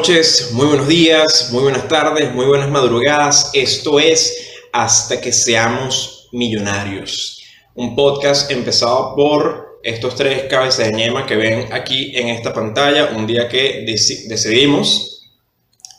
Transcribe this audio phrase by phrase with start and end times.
[0.00, 3.50] Noches, muy buenos días, muy buenas tardes, muy buenas madrugadas.
[3.52, 7.42] Esto es Hasta que seamos millonarios.
[7.74, 13.10] Un podcast empezado por estos tres cabezas de ñema que ven aquí en esta pantalla
[13.14, 15.28] un día que decidimos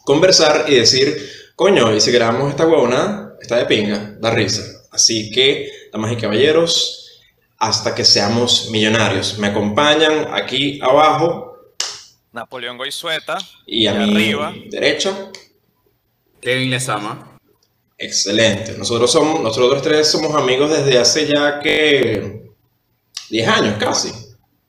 [0.03, 1.23] conversar y decir,
[1.55, 4.63] coño, y si grabamos esta huevona, está de pinga, da risa.
[4.91, 7.21] Así que, damas y caballeros,
[7.59, 9.37] hasta que seamos millonarios.
[9.37, 11.50] Me acompañan aquí abajo
[12.31, 13.37] Napoleón Goizueta.
[13.65, 14.53] Y a mi arriba.
[14.69, 15.31] derecha.
[16.39, 17.37] Kevin Lezama.
[17.97, 18.75] Excelente.
[18.77, 22.51] Nosotros somos, nosotros tres somos amigos desde hace ya que
[23.29, 24.11] 10 años casi.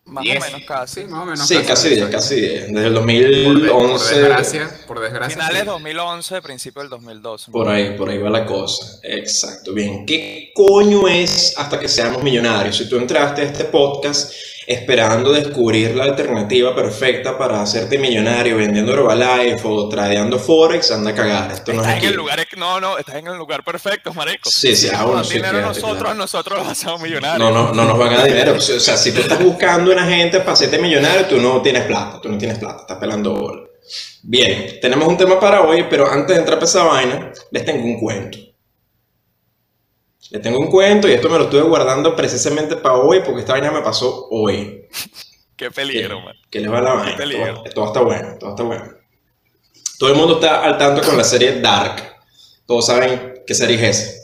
[0.05, 1.05] Más o menos casi.
[1.05, 2.73] Más o menos sí, casi 10, casi 10.
[2.73, 3.73] Desde el 2011.
[3.73, 5.35] Por, desgracia, por desgracia.
[5.35, 7.51] Finales 2011, principio del 2012.
[7.51, 9.01] Por ahí, por ahí va la cosa.
[9.03, 9.73] Exacto.
[9.73, 10.05] Bien.
[10.05, 12.77] ¿Qué coño es hasta que seamos millonarios?
[12.77, 14.35] Si tú entraste a este podcast
[14.67, 21.15] esperando descubrir la alternativa perfecta para hacerte millonario vendiendo Herbalife o tradeando Forex, anda a
[21.15, 21.53] cagar.
[21.53, 24.49] Esto no es en el lugar, no, no, estás en el lugar perfecto, marico.
[24.49, 27.39] Sí, sí, ah, bueno, sí, dinero nosotros, nosotros hacemos millonarios.
[27.39, 28.55] No, no, no nos van a dar dinero.
[28.55, 32.21] O sea, si tú estás buscando una gente para hacerte millonario, tú no tienes plata,
[32.21, 33.63] tú no tienes plata, estás pelando bola.
[34.23, 37.85] Bien, tenemos un tema para hoy, pero antes de entrar a esa vaina, les tengo
[37.85, 38.39] un cuento.
[40.33, 43.53] Le tengo un cuento y esto me lo estuve guardando precisamente para hoy porque esta
[43.53, 44.89] vaina me pasó hoy.
[45.57, 46.35] Qué peligro, man.
[46.51, 47.63] Que les va la vaina.
[47.75, 48.85] Todo, está bueno, todo está bueno.
[49.99, 52.17] Todo el mundo está al tanto con la serie Dark.
[52.65, 54.21] Todos saben qué serie es esa.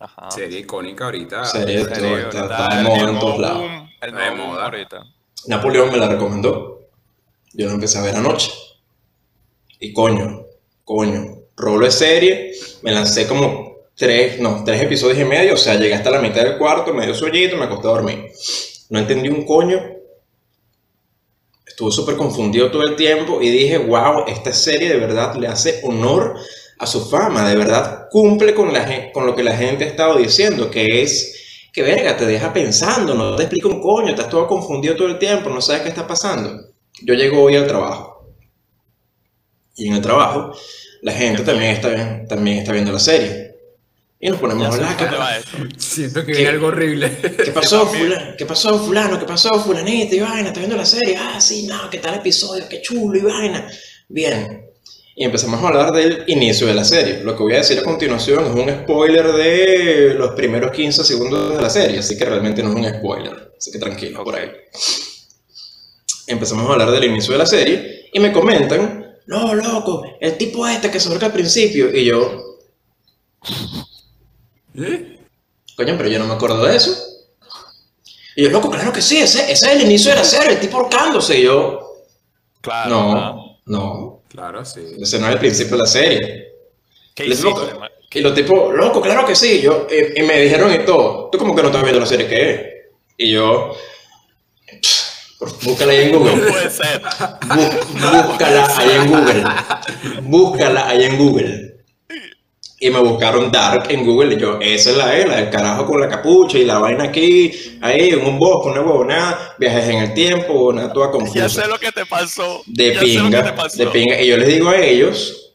[0.00, 0.30] Ajá.
[0.30, 1.46] Serie icónica ahorita.
[1.46, 1.98] Serie, está,
[2.76, 3.64] de moda en todos lados.
[4.02, 5.04] El de moda ahorita.
[5.46, 6.82] Napoleón me la recomendó.
[7.54, 8.52] Yo la empecé a ver anoche.
[9.80, 10.44] Y coño,
[10.84, 12.52] coño, rolo de serie.
[12.82, 13.63] Me lancé como
[13.96, 17.14] tres, no, tres episodios y medio, o sea, llegué hasta la mitad del cuarto, medio
[17.14, 18.26] sueñito, me acosté a dormir.
[18.90, 19.80] No entendí un coño.
[21.66, 25.80] Estuve súper confundido todo el tiempo y dije, wow, esta serie de verdad le hace
[25.82, 26.36] honor
[26.78, 30.18] a su fama, de verdad cumple con, la, con lo que la gente ha estado
[30.18, 34.46] diciendo, que es que verga, te deja pensando, no te explica un coño, estás todo
[34.46, 36.68] confundido todo el tiempo, no sabes qué está pasando.
[37.02, 38.28] Yo llego hoy al trabajo
[39.74, 40.52] y en el trabajo
[41.02, 43.43] la gente también está, también está viendo la serie.
[44.24, 45.42] Y nos ponemos a hablar.
[45.76, 47.14] Siento que viene algo horrible.
[47.44, 48.34] ¿Qué pasó, fulano?
[48.38, 49.18] ¿Qué pasó, fulano?
[49.18, 50.16] ¿Qué pasó, fulanito?
[50.16, 51.14] Y vaina, ¿estás viendo la serie?
[51.20, 52.64] Ah, sí, no, ¿qué tal episodio?
[52.66, 53.68] Qué chulo y vaina.
[54.08, 54.64] Bien.
[55.14, 57.20] Y empezamos a hablar del inicio de la serie.
[57.22, 61.56] Lo que voy a decir a continuación es un spoiler de los primeros 15 segundos
[61.56, 63.52] de la serie, así que realmente no es un spoiler.
[63.58, 64.50] Así que tranquilo por ahí.
[66.28, 70.66] Empezamos a hablar del inicio de la serie y me comentan, no, loco, el tipo
[70.66, 71.94] este que se al principio.
[71.94, 72.58] Y yo,
[74.76, 75.18] ¿Eh?
[75.76, 76.96] Coño, pero yo no me acuerdo de eso.
[78.36, 80.78] Y yo, loco, claro que sí, ese, es el inicio de la serie, el tipo
[80.78, 81.38] ahorcándose.
[81.38, 82.02] Y yo,
[82.60, 82.90] claro.
[82.90, 84.20] No, no.
[84.28, 84.80] Claro, sí.
[85.00, 86.48] Ese no es el principio de la serie.
[87.14, 87.50] ¿Qué hiciste,
[88.10, 89.60] y los tipos, loco, claro que sí.
[89.60, 92.60] Yo, y, me dijeron todo, tú como que no estás viendo la serie que es.
[93.16, 93.72] Y yo,
[95.62, 96.36] búscala ahí en Google.
[96.36, 97.02] No puede ser.
[98.28, 99.44] búscala ahí en Google.
[100.22, 101.63] Búscala ahí en Google
[102.84, 105.86] y me buscaron Dark en Google y yo, esa es la E, la del carajo
[105.86, 107.50] con la capucha y la vaina aquí,
[107.80, 111.38] ahí en un bosque, una huevonada, viajes en el tiempo, una toda confusa.
[111.38, 112.62] Ya sé lo que te pasó.
[112.66, 114.20] De pinga, de pinga.
[114.20, 115.54] Y yo les digo a ellos,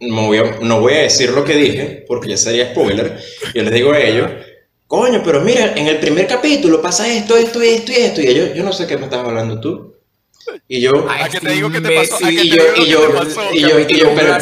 [0.00, 3.20] no voy a, no voy a decir lo que dije, porque ya sería spoiler,
[3.54, 4.30] yo les digo a ellos,
[4.86, 8.54] coño, pero mira, en el primer capítulo pasa esto, esto, esto y esto, y ellos,
[8.54, 9.95] yo no sé qué me estás hablando tú.
[10.68, 11.06] Y yo.
[11.08, 12.30] ¿A qué te digo que te pasó?
[12.30, 13.00] Y yo, y yo,
[13.52, 14.36] y yo, y yo, pero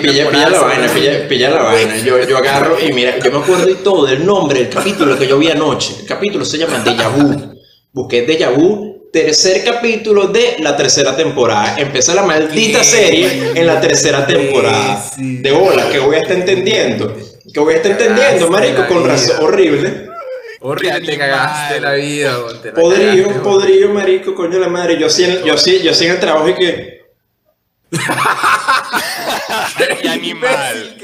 [0.00, 1.98] pilla la vaina, pilla la vaina.
[1.98, 5.26] Yo, yo agarro y mira, yo me acuerdo y todo del nombre del capítulo que
[5.26, 5.94] yo vi anoche.
[6.00, 7.54] El capítulo se llama Deja Vu.
[7.92, 11.76] Busqué Deja Vu, tercer capítulo de la tercera temporada.
[11.78, 15.04] Empecé la maldita serie en la tercera temporada.
[15.16, 17.16] De hola, que voy a estar entendiendo.
[17.52, 20.13] Que voy a estar entendiendo, marico, con razón horrible.
[20.66, 22.38] Horrible, te cagaste la vida.
[22.74, 24.98] podrío, podrío, marico, coño la madre.
[24.98, 27.04] Yo sí, yo sí, yo sí en el trabajo y que.
[30.00, 30.96] ¡Qué animal!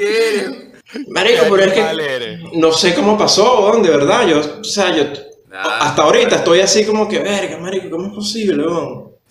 [1.09, 4.27] Marico, pero es que no sé cómo pasó, de verdad.
[4.27, 5.05] Yo, o sea, yo
[5.53, 8.65] hasta ahorita estoy así como que, verga, marico, ¿cómo es posible,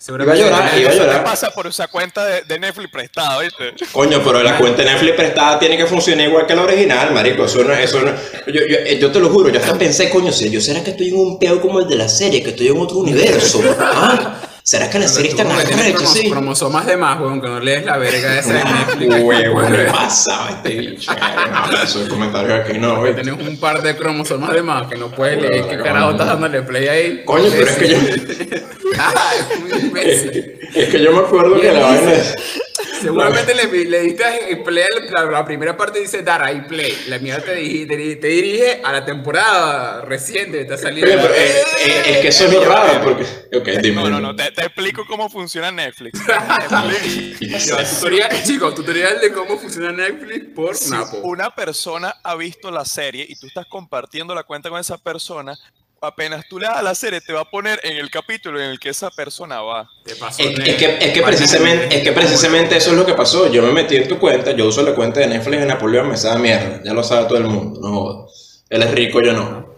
[0.08, 1.18] Iba a llorar, iba a llorar.
[1.18, 3.74] ¿Qué pasa por esa cuenta de, Netflix prestada, ¿viste?
[3.92, 7.44] Coño, pero la cuenta de Netflix prestada tiene que funcionar igual que la original, marico.
[7.44, 8.10] Eso no, eso no,
[8.46, 11.08] yo, yo, eh, yo, te lo juro, yo hasta pensé, coño, yo será que estoy
[11.08, 13.60] en un peo como el de la serie, que estoy en otro universo.
[13.78, 14.36] ¿Ah?
[14.62, 16.30] ¿Será que la serie está tan arrecha, sí?
[16.30, 19.22] cromosomas de más, weón, que no lees la verga esa de Netflix.
[19.22, 21.12] Huevo, ¿qué pasa este bicho?
[21.84, 23.14] Esos comentarios aquí no, güey.
[23.14, 25.66] Tienes un par de cromosomas de más que no puedes leer.
[25.66, 27.24] ¿Qué carajo estás dándole play ahí?
[27.24, 27.98] Coño, pero es que yo...
[28.98, 29.32] ah.
[30.74, 32.34] Es que yo me acuerdo que la vaina es...
[33.00, 36.92] Seguramente le, le diste play la, la, primera parte dice dar ahí play.
[37.08, 37.54] La mía te,
[37.86, 40.60] te, te, dirige a la temporada reciente.
[40.60, 41.10] Está saliendo.
[41.10, 43.02] Pero, eh, eh, es que eso es lo raro.
[43.02, 43.26] Porque...
[43.56, 44.36] Okay, dime, no, no, no.
[44.36, 46.20] Te, explico cómo funciona Netflix.
[47.94, 51.18] tutorial, chicos, tutorial de cómo funciona Netflix por si Napo.
[51.18, 55.58] Una persona ha visto la serie y tú estás compartiendo la cuenta con esa persona
[56.00, 58.70] apenas tú le das a la serie, te va a poner en el capítulo en
[58.70, 59.88] el que esa persona va.
[60.06, 60.14] es,
[60.76, 63.50] que, es, que precisamente, es que precisamente eso es lo que pasó.
[63.50, 66.16] Yo me metí en tu cuenta, yo uso la cuenta de Netflix de Napoleón, me
[66.16, 66.80] sabe mierda.
[66.84, 68.64] Ya lo sabe todo el mundo, no jodas.
[68.70, 69.74] Él es rico, yo no.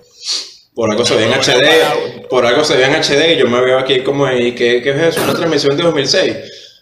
[0.75, 3.61] Por algo se ve en HD, por algo se ve en HD y yo me
[3.61, 5.23] veo aquí como, ¿y qué, qué es eso?
[5.23, 6.37] Una transmisión de 2006.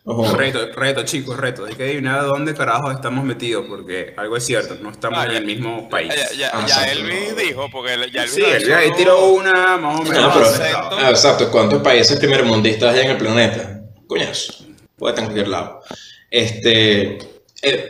[0.05, 1.67] Reto, reto, chicos, reto.
[1.67, 5.33] Hay que adivinar dónde carajo estamos metidos, porque algo es cierto, no estamos ah, en
[5.33, 6.13] el mismo país.
[6.15, 10.03] Ya, ya, ya Elvis dijo, porque ya Elvis Sí, Elvis ahí tiró una más o
[10.05, 10.61] menos.
[10.63, 13.83] Ah, exacto, ¿cuántos países primermundistas hay en el planeta?
[14.07, 14.65] Coñazo,
[14.97, 15.83] puede estar en cualquier lado.
[16.31, 17.19] Este,
[17.61, 17.89] eh,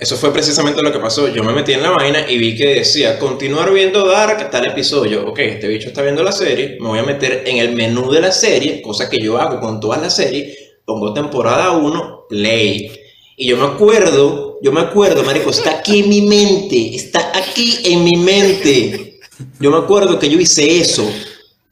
[0.00, 1.26] eso fue precisamente lo que pasó.
[1.26, 5.26] Yo me metí en la vaina y vi que decía continuar viendo Dark tal episodio.
[5.26, 8.20] Ok, este bicho está viendo la serie, me voy a meter en el menú de
[8.20, 12.90] la serie, cosa que yo hago con todas las series pongo temporada 1, play.
[13.36, 17.78] Y yo me acuerdo, yo me acuerdo, marico, está aquí en mi mente, está aquí
[17.84, 19.20] en mi mente.
[19.60, 21.06] Yo me acuerdo que yo hice eso.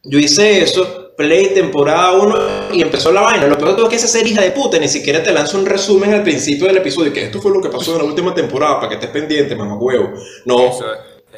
[0.03, 3.47] Yo hice eso, play temporada 1 y empezó la vaina.
[3.47, 6.13] Lo peor es que esa serie hija de puta ni siquiera te lanza un resumen
[6.13, 8.89] al principio del episodio, que esto fue lo que pasó en la última temporada, para
[8.91, 10.13] que estés pendiente, mamá huevo.
[10.45, 10.69] No.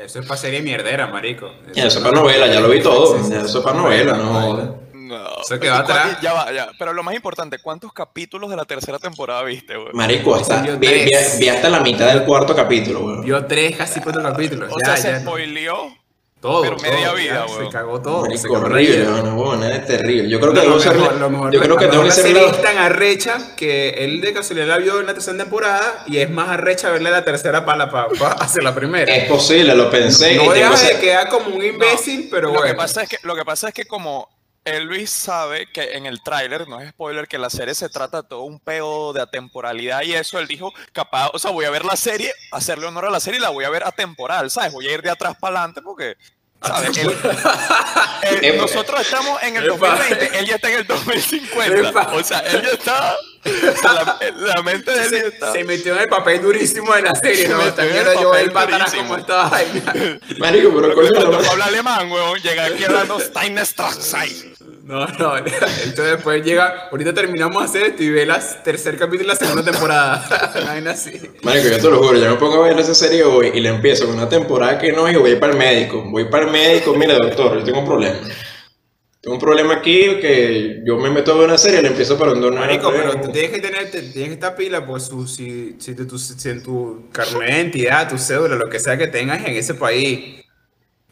[0.05, 1.49] Eso, es para serie mierdera, marico.
[1.73, 3.17] Eso, es para novela, ya lo vi todo.
[3.17, 5.43] Eso es para novela, no no.
[5.45, 6.19] Se quedó atrás.
[6.21, 6.69] Ya va, ya.
[6.79, 9.93] Pero lo más importante, ¿cuántos capítulos de la tercera temporada viste, güey?
[9.93, 10.89] Marico, hasta, vi,
[11.39, 13.21] vi, hasta la mitad del cuarto capítulo, güey.
[13.23, 14.73] Vio tres, casi cuatro capítulos.
[14.73, 15.93] O sea, se spoileó.
[16.41, 17.67] Todo, pero media vida, güey.
[17.67, 18.21] Se cagó todo.
[18.23, 20.29] Marico, horrible, no, es terrible.
[20.29, 20.97] Yo creo que debo ser.
[21.51, 22.37] Yo creo que tengo que ser.
[22.37, 26.29] Es tan arrecha que él de casualidad la vio en la tercera temporada y es
[26.29, 29.13] más arrecha verle la tercera para, para, hacer la primera.
[29.13, 30.37] Es posible, lo pensé.
[30.37, 32.65] No, deja de quedar como un imbécil, pero bueno.
[32.65, 34.29] Lo que, pasa es que, lo que pasa es que como
[34.67, 38.29] Elvis sabe que en el tráiler, no es spoiler, que la serie se trata de
[38.29, 41.85] todo un peo de atemporalidad y eso, él dijo, capaz, o sea, voy a ver
[41.85, 44.73] la serie, hacerle honor a la serie y la voy a ver atemporal, ¿sabes?
[44.73, 46.17] Voy a ir de atrás para adelante porque,
[46.61, 46.91] ¿sabes?
[48.57, 52.71] nosotros estamos en el 2020, él ya está en el 2050, o sea, él ya
[52.71, 53.17] está...
[54.55, 55.53] la, mente de él se, está...
[55.53, 57.59] se metió en el papel durísimo de la serie, ¿no?
[57.73, 60.21] También yo el patana como estaba ahí.
[60.39, 64.57] Marico, pero cuando habla alemán, weón, llega aquí hablando Steinstraße.
[64.85, 69.29] No, no, entonces después llega, ahorita terminamos de hacer esto y ve el tercer capítulo
[69.31, 70.53] de la segunda temporada.
[70.67, 71.21] Vaina así.
[71.43, 73.71] Marico, yo te lo juro, yo me pongo a ver esa serie hoy y le
[73.71, 76.05] empiezo con una temporada que no y voy para el médico.
[76.07, 78.19] Voy para el médico, mira doctor, yo tengo un problema.
[79.27, 82.17] Tengo un problema aquí que yo me meto a ver una serie y le empiezo
[82.17, 85.97] para un Marico, pero tú tienes que tener, tienes que estar pila, pues si, si,
[85.97, 89.57] tu, si en tu carnet de identidad, tu cédula, lo que sea que tengas en
[89.57, 90.45] ese país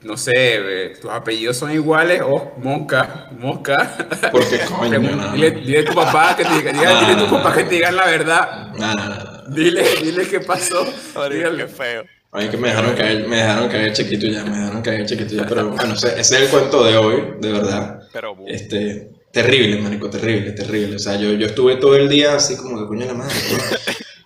[0.02, 3.96] no sé, tus apellidos son iguales, oh, Mosca, Mosca.
[4.30, 5.00] Porque coño,
[5.32, 8.06] dile, a tu papá que te diga, dile a tu papá que te digan la
[8.06, 9.44] verdad.
[9.48, 10.86] Dile, dile qué pasó.
[11.28, 11.64] Dígale.
[11.64, 12.04] Qué feo.
[12.30, 15.46] Ay, que me dejaron caer, me dejaron caer chiquito ya, me dejaron caer chiquito ya,
[15.46, 18.03] pero bueno, ese es el cuento de hoy, de verdad.
[18.14, 20.96] Pero, este, terrible, marico, terrible, terrible.
[20.96, 23.34] O sea, yo, yo estuve todo el día así como que coño la madre.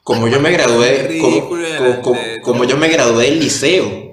[0.05, 4.09] Como yo me gradué, como, como, como yo me gradué del liceo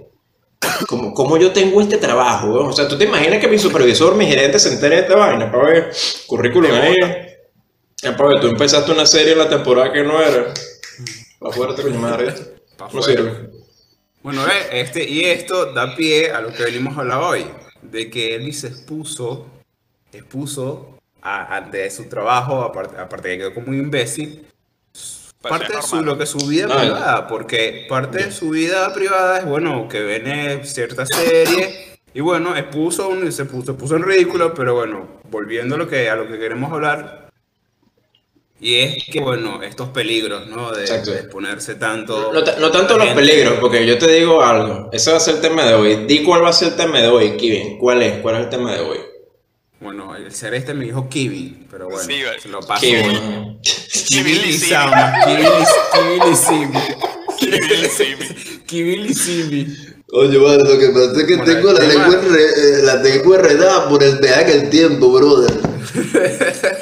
[0.88, 4.25] como, como yo tengo este trabajo, o sea, tú te imaginas que mi supervisor, mi
[4.25, 5.91] gerente se entere de esta vaina, para ver,
[6.27, 6.96] currículum ahí,
[8.01, 10.53] para ver, tú empezaste una serie en la temporada que no era,
[11.39, 12.34] para fuerte, coño madre,
[12.94, 13.50] no sirve.
[14.22, 17.46] Bueno, este, y esto da pie a lo que venimos a hablar hoy,
[17.82, 19.46] de que Elvis se expuso,
[20.17, 24.45] expuso ante su trabajo, aparte, aparte que quedó como un imbécil,
[25.41, 29.45] parte de su, lo que su vida privada, porque parte de su vida privada es,
[29.45, 34.75] bueno, que ven cierta serie y bueno, expuso un, se, puso, puso en ridículo, pero
[34.75, 37.25] bueno, volviendo a lo que, a lo que queremos hablar,
[38.60, 40.72] y es que, bueno, estos peligros, ¿no?
[40.72, 42.31] De, exponerse tanto.
[42.31, 45.65] No, tanto los peligros, porque yo te digo algo, ese va a ser el tema
[45.65, 46.05] de hoy.
[46.07, 47.77] Di cuál va a ser el tema de hoy, Kevin.
[47.77, 48.19] ¿Cuál es?
[48.19, 48.98] ¿Cuál es el tema de hoy?
[49.86, 52.10] Bueno, el ser este me dijo Kiwi, pero bueno,
[52.42, 52.82] se lo paso.
[52.82, 53.20] Kiwi.
[54.08, 54.39] Kiwi
[58.65, 59.77] Kiwi Kiwi
[60.12, 63.01] Oye, vale, lo que pasa es que Bueno, tengo el la lengua, enre- eh, la
[63.04, 65.54] tengo enredada por el viaje del tiempo, brother.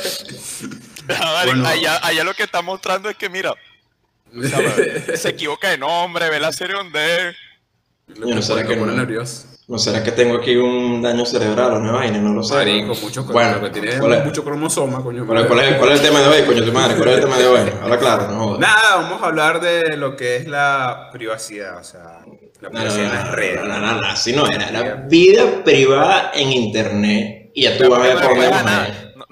[1.10, 1.68] Ah, Bueno.
[1.68, 3.54] allá, allá lo que está mostrando es que, mira,
[5.16, 7.36] se equivoca de nombre, ve la serie donde
[8.08, 8.86] no será que no.
[8.88, 9.48] nervioso.
[9.66, 12.18] ¿No será que tengo aquí un daño cerebral o una vaina?
[12.18, 12.54] No lo sé.
[12.56, 15.26] Marico, mucho bueno, que tiene ¿cuál es, mucho cromosoma, coño.
[15.26, 16.96] cuál es- cuál es- cuál es el tema de hoy, coño, tu madre?
[16.98, 17.60] ¿Cuál es el tema de hoy?
[17.82, 18.60] Habla claro, no jodas.
[18.60, 22.02] Nada, vamos a hablar de lo que es la privacidad, o sea,
[22.62, 23.62] la No, no, privacidad en las no, redes.
[23.64, 24.68] no, no, no, así no era.
[24.68, 27.52] Era vida privada en internet.
[27.56, 28.38] Y ya tú vas a ver por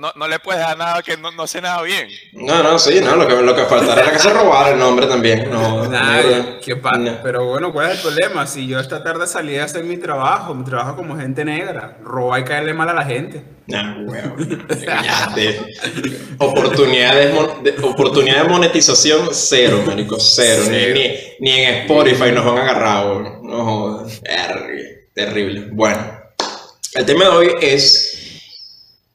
[0.08, 2.08] a no, no- le puedes dar nada que no, no hace nada bien.
[2.34, 5.06] No, no, sí, no, lo que, lo que faltara era que se robara el nombre
[5.08, 5.50] también.
[5.50, 7.20] No, no, qué pa- no.
[7.24, 8.48] Pero bueno, ¿cuál es el problema?
[8.48, 12.42] Si yo esta tarde salí a hacer mi trabajo, mi trabajo como gente negra, robar
[12.42, 13.44] y caerle mal a la gente.
[13.68, 14.68] Nah, weón.
[14.86, 15.60] Cállate.
[16.40, 20.64] Oportunidades, mon- de, oportunidad de monetización, cero, marico, cero.
[20.64, 21.00] Ni, Cero.
[21.40, 23.40] ni, ni en Spotify nos han agarrado, weón.
[23.48, 24.22] No jodas.
[25.14, 25.68] Terrible.
[25.72, 26.02] Bueno,
[26.94, 28.11] el tema de hoy es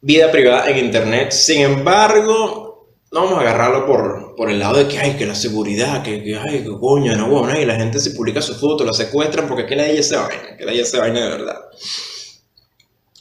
[0.01, 1.33] vida privada en Internet.
[1.33, 5.35] Sin embargo, no vamos a agarrarlo por, por el lado de que, ay, que la
[5.35, 8.85] seguridad, que, que ay, que coño, no, bueno, y la gente se publica su foto,
[8.85, 11.61] la secuestran, porque que la ella se vaina, que la ella se vaina de verdad.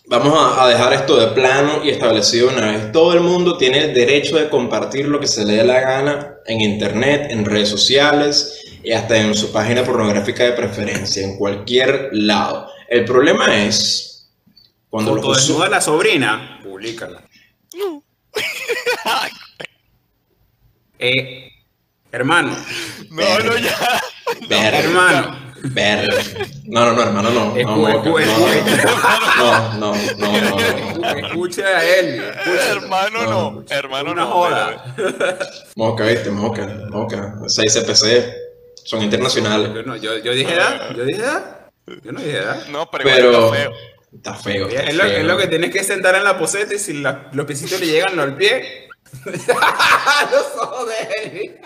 [0.07, 2.91] Vamos a, a dejar esto de plano y establecido una vez.
[2.91, 6.37] Todo el mundo tiene el derecho de compartir lo que se le dé la gana
[6.45, 12.09] en internet, en redes sociales y hasta en su página pornográfica de preferencia, en cualquier
[12.11, 12.67] lado.
[12.87, 14.14] El problema es
[14.95, 17.21] cuando Foto usu- desnuda de la sobrina, públicala.
[20.97, 21.51] Eh,
[22.11, 22.55] hermano,
[23.09, 23.75] No, no, ya.
[24.49, 25.43] Hermano.
[25.63, 26.15] Verga.
[26.65, 27.45] No, no, no, hermano, no.
[27.47, 28.25] No, Escu- no, escu-
[29.37, 31.27] no, no, no, no, no, no.
[31.27, 32.23] Escuche a él.
[32.71, 33.63] hermano, No, no.
[33.69, 34.31] Hermano, Una no.
[34.31, 34.95] joda.
[35.75, 37.35] Moca, viste, moca, moca.
[37.47, 38.33] 6 CPC
[38.85, 39.71] son internacionales.
[39.73, 41.67] Yo, no, yo, yo dije edad, yo dije edad.
[42.03, 42.67] Yo no dije edad.
[42.67, 43.71] No, pero, Pero igual está feo.
[44.15, 44.67] Está feo.
[44.67, 45.17] está Es lo, feo.
[45.17, 47.87] es lo que tienes que sentar en la poseta y si la- los piecitos le
[47.87, 48.89] llegan al pie.
[49.25, 51.59] los ojos de él.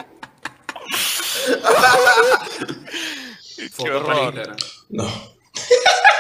[3.77, 4.56] Qué horror.
[4.89, 5.36] No.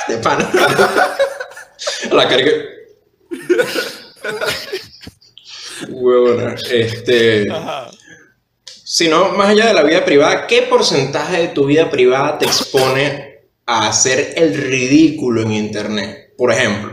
[0.07, 0.49] De pana.
[2.11, 2.51] La carga.
[5.89, 6.55] Huevona.
[6.69, 7.49] Este.
[7.51, 7.89] Ajá.
[8.65, 12.45] Si no, más allá de la vida privada, ¿qué porcentaje de tu vida privada te
[12.45, 13.28] expone
[13.69, 16.33] a hacer el ridículo en internet?
[16.35, 16.91] Por ejemplo,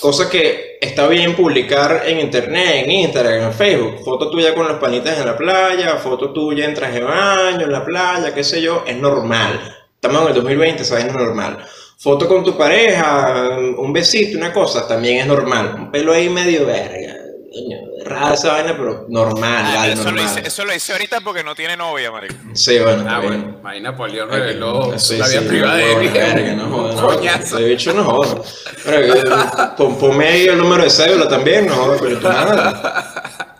[0.00, 4.78] cosa que está bien publicar en internet, en Instagram, en Facebook, foto tuya con los
[4.78, 8.62] panitas en la playa, foto tuya en traje de baño, en la playa, qué sé
[8.62, 9.76] yo, es normal.
[9.94, 11.58] Estamos en el 2020, esa vaina es normal.
[11.98, 15.74] Foto con tu pareja, un besito, una cosa, también es normal.
[15.76, 17.17] Un pelo ahí medio verga.
[17.64, 21.20] Coño, Rara esa vaina, pero normal, Ah, vale, eso, lo hice, eso lo hice ahorita
[21.20, 22.34] porque no tiene novia, marico.
[22.54, 23.42] Sí, bueno, Ah, bien.
[23.54, 23.60] bueno.
[23.68, 26.10] Ahí Napoleón reveló Sí, la vida sí, privada de él.
[26.12, 27.58] verga, no jodas, no.
[27.58, 28.42] Bicho no joda.
[28.84, 32.78] Pero, pon- ponme ahí el número de cédula también, no joda, pero madre.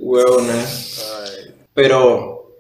[0.00, 0.64] Huevona.
[1.74, 2.52] Pero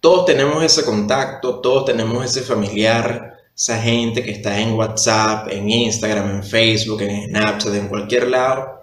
[0.00, 5.68] todos tenemos ese contacto, todos tenemos ese familiar, esa gente que está en WhatsApp, en
[5.68, 8.80] Instagram, en Facebook, en Snapchat, en cualquier lado.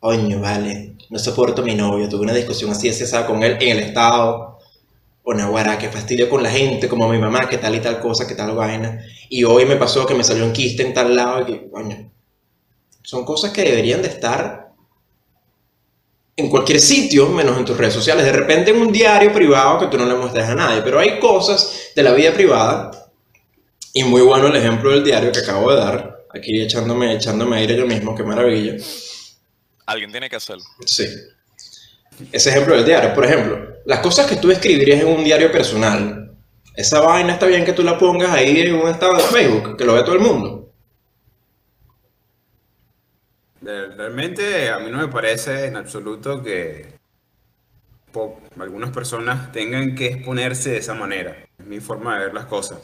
[0.00, 3.78] Coño, vale, no soporto a mi novio, tuve una discusión así, así, con él en
[3.78, 4.58] el estado.
[5.22, 8.26] O Naguará, que fastidio con la gente, como mi mamá, que tal y tal cosa,
[8.26, 9.04] que tal vaina.
[9.28, 12.10] Y hoy me pasó que me salió un quiste en tal lado y que, coño,
[13.02, 14.72] son cosas que deberían de estar
[16.36, 18.24] en cualquier sitio, menos en tus redes sociales.
[18.24, 20.80] De repente en un diario privado que tú no le muestres a nadie.
[20.82, 22.90] Pero hay cosas de la vida privada,
[23.92, 27.76] y muy bueno el ejemplo del diario que acabo de dar, aquí echándome, echándome aire
[27.76, 28.76] yo mismo, qué maravilla.
[29.88, 30.64] Alguien tiene que hacerlo.
[30.84, 31.08] Sí.
[32.30, 36.30] Ese ejemplo del diario, por ejemplo, las cosas que tú escribirías en un diario personal,
[36.76, 39.84] esa vaina está bien que tú la pongas ahí en un estado de Facebook, que
[39.86, 40.70] lo vea todo el mundo.
[43.62, 46.86] Realmente a mí no me parece en absoluto que
[48.60, 51.34] algunas personas tengan que exponerse de esa manera.
[51.58, 52.78] Es mi forma de ver las cosas.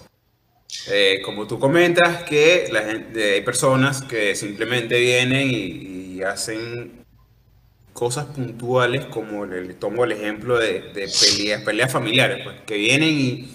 [0.88, 7.04] Eh, como tú comentas que la gente- hay personas que simplemente vienen y, y hacen
[7.92, 13.54] cosas puntuales como le, tomo el ejemplo de, peleas, peleas familiares, pues, que vienen y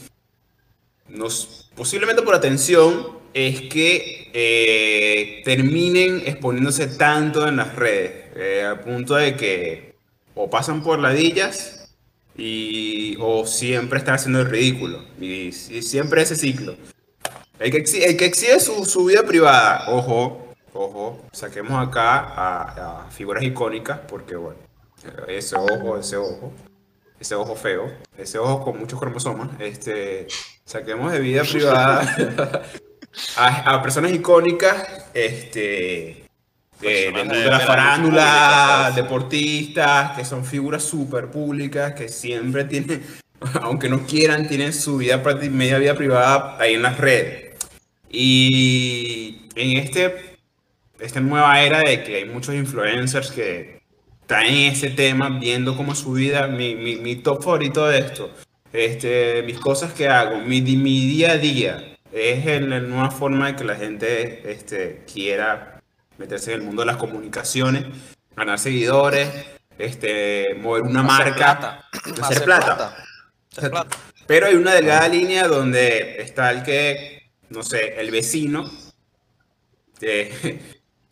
[1.10, 8.82] nos, posiblemente por atención es que eh, terminen exponiéndose tanto en las redes, eh, a
[8.82, 9.96] punto de que
[10.36, 11.94] o pasan por ladillas
[12.38, 15.04] y, o siempre están haciendo el ridículo.
[15.20, 16.78] Y, y siempre ese ciclo.
[17.60, 17.80] El que,
[18.26, 20.49] exhibe su, su vida privada, ojo,
[20.84, 24.60] ojo, saquemos acá a, a figuras icónicas, porque bueno,
[25.28, 26.54] ese ojo, ese ojo,
[27.20, 30.28] ese ojo feo, ese ojo con muchos cromosomas, este,
[30.66, 32.02] saquemos de vida privada
[33.38, 36.26] a, a personas icónicas, este,
[36.80, 41.94] de- del Personas mundo de- de la farándula, pública, deportistas, que son figuras súper públicas,
[41.94, 43.04] que siempre tienen,
[43.62, 47.56] aunque no quieran, tienen su vida, media vida privada ahí en las redes.
[48.10, 50.29] Y en este,
[51.00, 53.82] esta nueva era de que hay muchos influencers que
[54.26, 58.30] traen ese tema, viendo cómo es su vida, mi, mi, mi top favorito de esto,
[58.72, 63.56] este, mis cosas que hago, mi, mi día a día, es la nueva forma de
[63.56, 65.82] que la gente este, quiera
[66.18, 67.86] meterse en el mundo de las comunicaciones,
[68.36, 69.30] ganar seguidores,
[69.78, 71.90] este, mover una Hacer marca, plata.
[72.22, 72.98] hacer plata.
[73.58, 73.98] Hacer plata.
[74.28, 78.70] Pero hay una delgada línea donde está el que, no sé, el vecino,
[80.00, 80.60] que,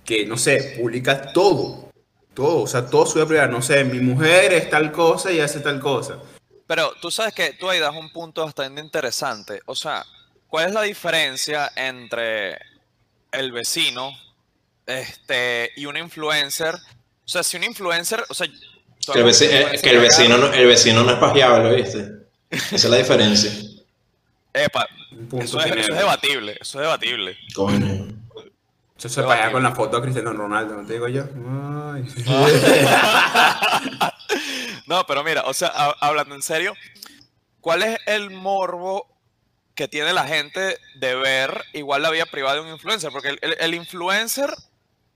[0.08, 1.92] que, no sé, publica todo.
[2.34, 3.48] Todo, o sea, todo su vida privada.
[3.50, 6.18] No sé, mi mujer es tal cosa y hace tal cosa.
[6.66, 9.62] Pero tú sabes que tú ahí das un punto bastante interesante.
[9.66, 10.06] O sea,
[10.48, 12.58] ¿cuál es la diferencia entre
[13.32, 14.12] el vecino
[14.86, 16.76] este, y un influencer?
[16.76, 20.54] O sea, si un influencer, o sea, Que el, eh, influencer que el vecino, no,
[20.54, 22.12] el vecino no es pajeable, ¿viste?
[22.50, 23.52] Esa es la diferencia.
[24.54, 24.88] Epa,
[25.40, 27.38] es, eso es debatible, eso es debatible.
[27.54, 28.27] Coño.
[28.98, 31.24] Eso se allá con la foto de Cristiano Ronaldo, ¿no te digo yo?
[31.94, 32.04] Ay.
[34.88, 36.74] No, pero mira, o sea, ha- hablando en serio,
[37.60, 39.06] ¿cuál es el morbo
[39.76, 43.12] que tiene la gente de ver igual la vida privada de un influencer?
[43.12, 44.50] Porque el, el- el influencer,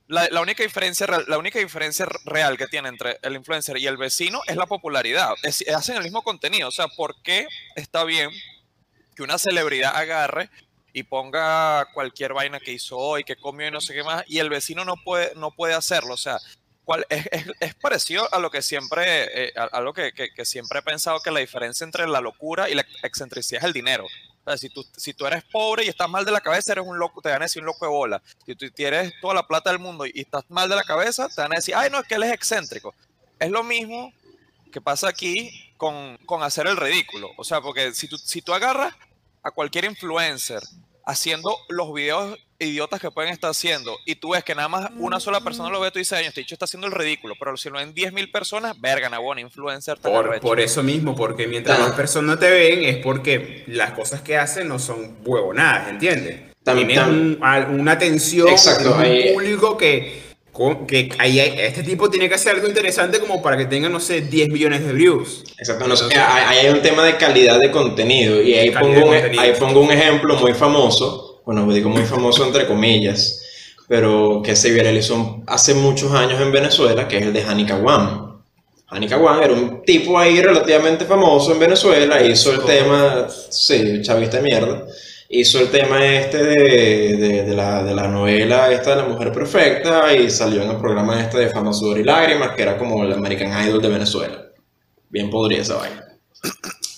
[0.07, 3.87] la, la única diferencia, real- la única diferencia real que tiene entre el influencer y
[3.87, 5.31] el vecino es la popularidad.
[5.43, 6.67] Es- hacen el mismo contenido.
[6.67, 8.29] O sea, ¿por qué está bien
[9.15, 10.49] que una celebridad agarre
[10.93, 14.39] y ponga cualquier vaina que hizo hoy, que comió y no sé qué más, y
[14.39, 16.13] el vecino no puede, no puede hacerlo?
[16.13, 16.37] O sea,
[16.83, 21.21] ¿Cuál, es, parecido a lo que siempre, eh, a, a que- que siempre he pensado
[21.21, 24.05] que la diferencia entre la locura y la excentricidad es el dinero.
[24.43, 26.85] O sea, si tú, si tú eres pobre y estás mal de la cabeza, eres
[26.85, 28.21] un loco, te van a decir un loco de bola.
[28.45, 31.39] Si tú tienes toda la plata del mundo y estás mal de la cabeza, te
[31.39, 32.95] van a decir, ay, no, es que él es excéntrico.
[33.39, 34.11] Es lo mismo
[34.71, 37.29] que pasa aquí con, con hacer el ridículo.
[37.37, 38.95] O sea, porque si tú, si tú agarras
[39.43, 40.61] a cualquier influencer
[41.05, 45.19] haciendo los videos idiotas que pueden estar haciendo y tú ves que nada más una
[45.19, 47.69] sola persona lo ve, tú dices, "Ay, este dicho está haciendo el ridículo, pero si
[47.71, 50.41] lo ven 10.000 personas, verga, na, bueno, influencer Por, arrecho".
[50.43, 54.67] por eso mismo, porque mientras más personas te ven es porque las cosas que hacen
[54.67, 56.51] no son huevonadas, ¿entiendes?
[56.63, 61.39] Tam- Tienes tam- un- al- una atención, Exacto, un ahí- público que, con- que ahí
[61.39, 64.49] hay- este tipo tiene que hacer algo interesante como para que tenga, no sé, 10
[64.49, 65.43] millones de views.
[65.57, 69.13] Exacto, no Entonces- ahí hay un tema de calidad de contenido y ahí pongo, un,
[69.13, 73.39] e, ahí pongo un ejemplo muy famoso, bueno, digo muy famoso entre comillas,
[73.87, 78.41] pero que se viralizó hace muchos años en Venezuela, que es el de Hanika Wam.
[78.87, 82.63] Hanika Wam era un tipo ahí relativamente famoso en Venezuela, hizo el Oh.
[82.63, 84.85] tema, sí, chavista de mierda,
[85.31, 86.55] hizo el tema este de,
[87.17, 90.77] de- de la, de la novela esta de la mujer perfecta y salió en el
[90.77, 94.45] programa este de Fama, Sudor y Lágrimas, que era como el American Idol de Venezuela.
[95.09, 96.05] Bien podría esa vaina.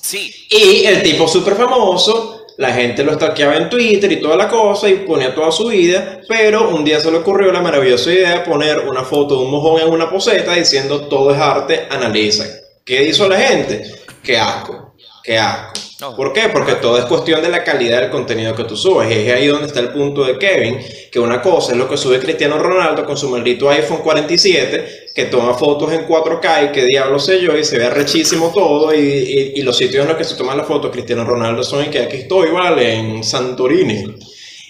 [0.02, 4.48] Sí, Y el tipo súper famoso, la gente lo stalkeaba en Twitter y toda la
[4.48, 8.32] cosa y ponía toda su vida, pero un día se le ocurrió la maravillosa idea
[8.39, 12.46] de poner una foto de un mojón en una poseta diciendo todo es arte, analiza.
[12.86, 13.91] ¿Qué hizo la gente?
[14.22, 14.92] Qué asco,
[15.23, 15.73] qué asco.
[16.01, 16.15] No.
[16.17, 16.49] ¿Por qué?
[16.51, 19.09] Porque todo es cuestión de la calidad del contenido que tú subes.
[19.09, 20.79] Y es ahí donde está el punto de Kevin,
[21.12, 25.25] que una cosa es lo que sube Cristiano Ronaldo con su maldito iPhone 47, que
[25.25, 28.97] toma fotos en 4K y que diablo sé yo, y se ve rechísimo todo, y,
[28.99, 31.91] y- y los sitios en los que se toman las fotos Cristiano Ronaldo son en
[31.91, 34.03] que aquí estoy, vale, en Santorini.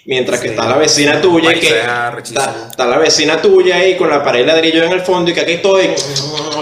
[0.05, 0.53] Mientras que Sí.
[0.53, 4.41] está la vecina tuya y que está, está la vecina tuya ahí con la pared
[4.41, 5.91] de ladrillo en el fondo y que aquí estoy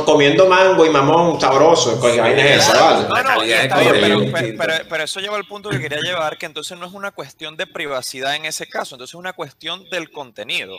[0.06, 2.00] comiendo mango y mamón sabroso.
[2.02, 3.02] ¿Qué vaina es esa, vale?
[3.04, 4.64] Está bien, pero, contenido pero, distinta.
[4.66, 7.58] pero- pero eso lleva al punto que quería llevar, que entonces no es una cuestión
[7.58, 10.76] de privacidad en ese caso, entonces es una cuestión del contenido.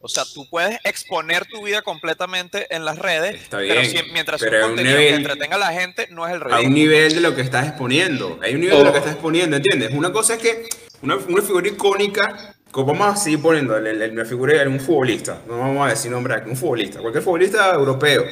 [0.00, 4.40] O sea, tú puedes exponer tu vida completamente en las redes, Está pero si- mientras
[4.40, 6.74] pero un un contenido que entretenga a la gente, no es el a un ridículo.
[6.74, 8.38] nivel de lo que estás exponiendo.
[8.42, 9.00] Hay un nivel de lo que Oh.
[9.00, 9.90] estás exponiendo, ¿entiendes?
[9.92, 10.68] Una cosa es que
[11.02, 15.58] una, una figura icónica, como vamos a seguir poniendo, la figura de un futbolista, no
[15.58, 18.24] vamos a decir nombre aquí, un futbolista, cualquier futbolista europeo,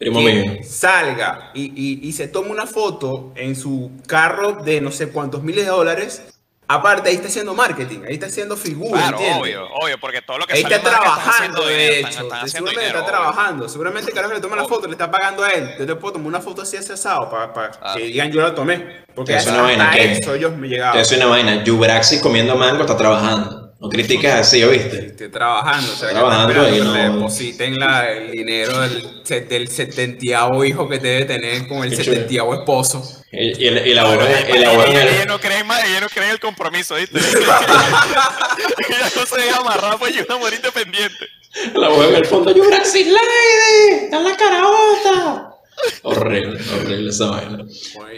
[0.00, 0.52] Primo que mío.
[0.66, 5.42] salga y, y- y se tome una foto en su carro de no sé cuántos
[5.42, 6.22] miles de dólares,
[6.66, 9.42] aparte ahí está haciendo marketing, ahí está haciendo figura, Claro, ¿entiendes?
[9.42, 12.08] obvio, obvio, porque todo lo que Ahí sale está trabajando, de dinero, hecho.
[12.08, 13.20] están- están haciendo Seguramente dinero, está obvio.
[13.32, 13.68] trabajando.
[13.68, 15.74] Seguramente el carajo que le toma la foto le está pagando a él.
[15.78, 17.98] Yo te puedo tomar una foto así ese asado para Claro.
[18.00, 19.04] que digan yo la tomé.
[19.14, 20.96] Porque Es una vaina que- eso ellos me llegaban.
[20.96, 21.62] Yo soy una vaina.
[21.62, 23.69] Yubraxi comiendo mango está trabajando.
[23.80, 25.06] No criticas así, ¿oíste?
[25.06, 26.92] Estoy trabajando, o sea, Trabajando que no.
[26.92, 33.24] depositen la- el dinero del, del setentiavo hijo que debe tener con el setentiavo esposo.
[33.32, 36.26] Y, y, el- la buena- y la Ella, ella- no cree más, ella no cree
[36.26, 37.18] en el compromiso, ¿viste?
[37.20, 41.26] ella no se deja amarrar, pues yo una mujer independiente.
[41.74, 45.49] La mujer en el fondo, yo Brasil Lady, está en la carabota.
[46.02, 47.64] Horrible, horrible esa vaina.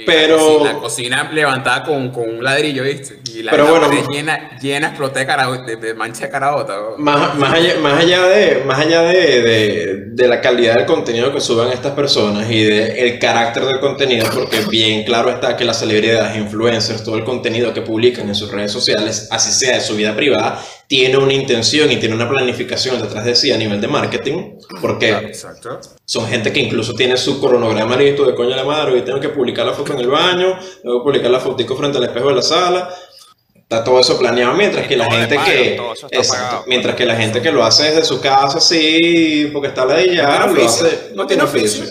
[0.07, 3.21] Pero- La cocina, levantada con, con un ladrillo, ¿viste?
[3.35, 5.27] Y la Pero bueno, llena, llena exploté de,
[5.67, 6.77] de, de mancha de carabota.
[6.77, 6.99] ¿no?
[6.99, 11.33] Más, más allá, más allá, de, más allá de, de- de la calidad del contenido
[11.33, 15.79] que suban estas personas y del carácter del contenido, porque bien claro está que las
[15.79, 19.97] celebridades, influencers, todo el contenido que publican en sus redes sociales, así sea de su
[19.97, 23.89] vida privada, tiene una intención y tiene una planificación detrás de sí a nivel de
[23.89, 25.81] marketing, porque Exacto.
[26.05, 29.19] son gente que incluso tiene su cronograma listo de coño a la madre, hoy tengo
[29.19, 32.35] que publicar la foto en el baño, que publicar la fotico frente al espejo de
[32.35, 32.91] la sala.
[33.57, 35.77] Está todo eso planeado, mientras que la gente que.
[35.77, 36.65] eso exacto, pagado.
[36.67, 40.15] mientras que la gente que lo hace desde su casa, sí, porque está la de
[40.15, 41.11] ya, No tiene lo oficio, hace.
[41.15, 41.85] No tiene oficio.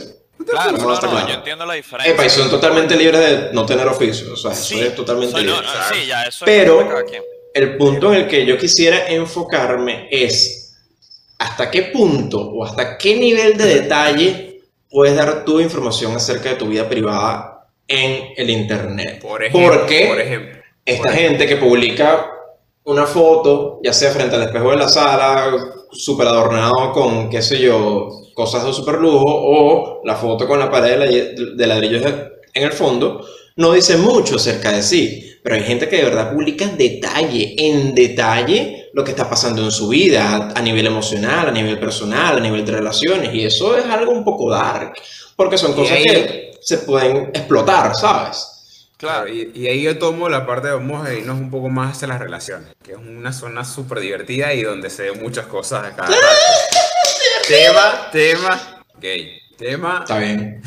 [0.46, 1.28] Claro, No, no, claro.
[1.28, 2.14] yo entiendo la diferencia.
[2.14, 4.32] Epa, y son totalmente libres de no tener oficio.
[4.32, 5.56] O sea, eso Sí, es totalmente libre.
[5.56, 5.62] no,
[5.92, 7.41] sí, ya, eso Pero- es de.
[7.54, 10.78] El punto en el que yo quisiera enfocarme es
[11.38, 16.56] hasta qué punto o hasta qué nivel de detalle puedes dar tu información acerca de
[16.56, 19.22] tu vida privada en el internet.
[19.22, 19.80] Por ejemplo.
[19.80, 20.62] Porque Por ejemplo.
[20.86, 22.32] esta por gente que publica
[22.84, 25.54] una foto, ya sea frente al espejo de la sala,
[25.92, 30.72] súper adornado con, qué sé yo, cosas de súper lujo, o la foto con la
[30.72, 32.04] pared de ladrillos
[32.54, 35.31] en el fondo, no dice mucho acerca de sí.
[35.44, 39.64] Pero hay gente que de verdad publica en detalle, en detalle, lo que está pasando
[39.64, 43.76] en su vida, a nivel emocional, a nivel personal, a nivel de relaciones, y eso
[43.78, 44.94] es algo un poco dark,
[45.36, 48.48] porque son cosas ahí- que se pueden explotar, ¿sabes?
[48.98, 51.96] Claro, y, y ahí yo tomo la parte de vamos a irnos un poco más
[51.98, 55.86] hacia las relaciones, que es una zona súper divertida y donde se ven muchas cosas
[55.88, 56.22] a cada rato.
[57.48, 59.40] tema, tema, gay.
[59.58, 60.62] Tema, Está bien,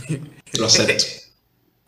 [0.54, 1.04] lo acepto.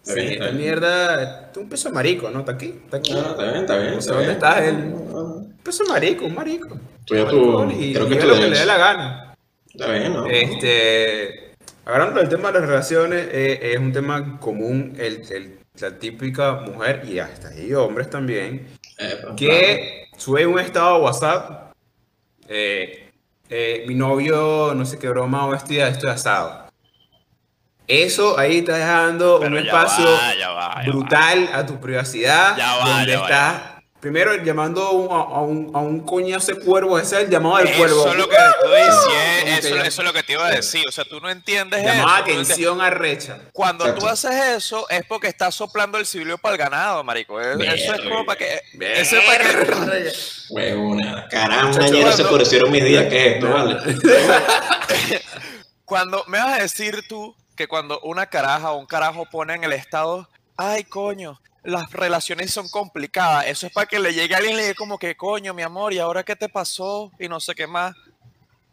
[0.07, 0.57] Está sí, bien, está esta bien.
[0.57, 2.41] mierda, tú un peso marico, ¿no?
[2.41, 3.13] Está aquí, está aquí.
[3.13, 3.95] Está bien, está bien.
[3.97, 4.91] No sé dónde está él.
[4.91, 5.23] No, no.
[5.37, 6.79] Un peso marico, un marico.
[7.05, 9.37] Tú ya tú, y creo que tú lo que le dé la gana.
[9.73, 10.27] Está bien, ¿no?
[10.27, 15.91] Este, hablando del tema de las relaciones, eh, es un tema común, el, el- la
[15.99, 18.67] típica mujer, y hasta ahí hombres también,
[18.99, 19.37] Epa, claro.
[19.37, 21.73] que sube un estado a WhatsApp,
[22.49, 23.11] eh,
[23.51, 26.66] eh, mi novio, no sé qué broma, o este día estoy asado.
[27.89, 30.83] Eso ahí está dejando Pero un ya espacio va, ya va, ya va.
[30.93, 33.63] brutal a tu privacidad, Ya va, donde ya va, estás
[34.01, 37.57] primero llamando a un, a un, a un coñazo de cuervo, ese es el llamado
[37.57, 38.01] del cuervo.
[38.03, 40.85] Eso es lo que te estoy diciendo, eso, es lo que te iba a decir.
[40.89, 42.09] O sea, tú no entiendes Llamada eso.
[42.09, 43.39] a no atención arrecha.
[43.53, 47.41] Cuando tú haces eso es porque estás soplando el ciblio para el ganado, marico.
[47.41, 48.61] Es- Eso es como para que...
[48.81, 50.13] Eso es para que...
[50.51, 51.27] Huevona.
[51.29, 53.07] Caramba, ayer se oscurecieron mis días.
[53.07, 53.77] ¿Qué es esto, vale?
[55.85, 59.65] Cuando me vas a decir tú que cuando una caraja o un carajo pone en
[59.65, 64.39] el estado, ay coño, las relaciones son complicadas, eso es para que le llegue a
[64.39, 67.11] alguien y le diga como que coño, mi amor, ¿y ahora qué te pasó?
[67.19, 67.95] Y no sé qué más.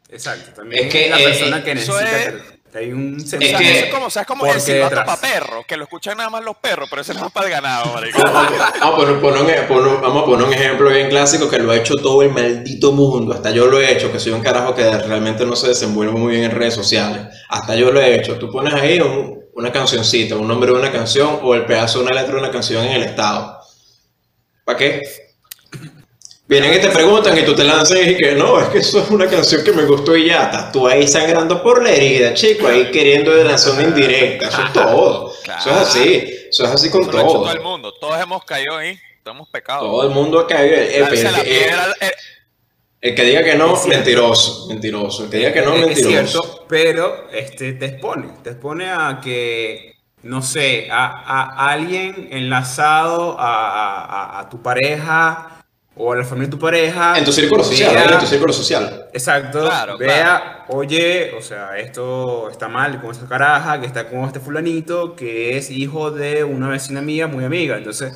[0.10, 3.52] Exacto, también Es que, la eh, persona que eso necesita es- hay un O sentido.
[3.52, 5.06] sea, que- eso es como, o sea, es como el silbato detrás.
[5.20, 7.52] para perros, que lo escuchan nada más los perros, pero ese no es para el
[7.54, 8.20] ganado, marico.
[8.24, 11.72] Vamos a poner, poner un, poner- vamos a poner un ejemplo bien clásico que lo
[11.72, 13.34] ha hecho todo el maldito mundo.
[13.34, 16.32] Hasta yo lo he hecho, que soy un carajo que realmente no se desenvuelve muy
[16.34, 17.28] bien en redes sociales.
[17.50, 18.38] Hasta yo lo he hecho.
[18.38, 22.06] Tú pones ahí un- una cancioncita, un nombre de una canción o el pedazo de
[22.06, 23.60] una letra de una canción en el estado.
[24.66, 25.02] ¿Para qué?
[26.54, 29.10] Vienen y te preguntan y tú te lanzas y que no, es que eso es
[29.10, 30.44] una canción que me gustó y ya.
[30.44, 34.50] Estás tú ahí sangrando por la herida, chico, ahí queriendo lanzar una indirecta.
[34.50, 35.34] Eso es todo.
[35.34, 36.34] Eso es así.
[36.52, 37.24] Eso es así con todo.
[37.24, 39.80] todo el mundo, todos hemos caído ahí, todos hemos pecado.
[39.82, 40.76] Todo el mundo ha caído.
[40.76, 40.86] El,
[41.42, 42.12] eh,
[43.02, 44.68] el que diga que no, mentiroso.
[44.68, 45.24] Mentiroso.
[45.24, 46.42] El que diga que no, es, es mentiroso.
[46.44, 53.36] cierto, pero este, te expone, te expone a que, no sé, a, a alguien enlazado
[53.40, 55.53] a- a tu pareja
[55.96, 57.18] o a la familia de tu pareja.
[57.18, 58.14] En tu círculo social, vea- ¿eh?
[58.14, 59.06] en tu círculo social.
[59.14, 64.22] Exacto, Claro, vea, oye, o sea, esto está mal con esta caraja, que está con
[64.26, 67.78] este fulanito, que es hijo de una vecina mía, muy amiga.
[67.78, 68.14] Entonces,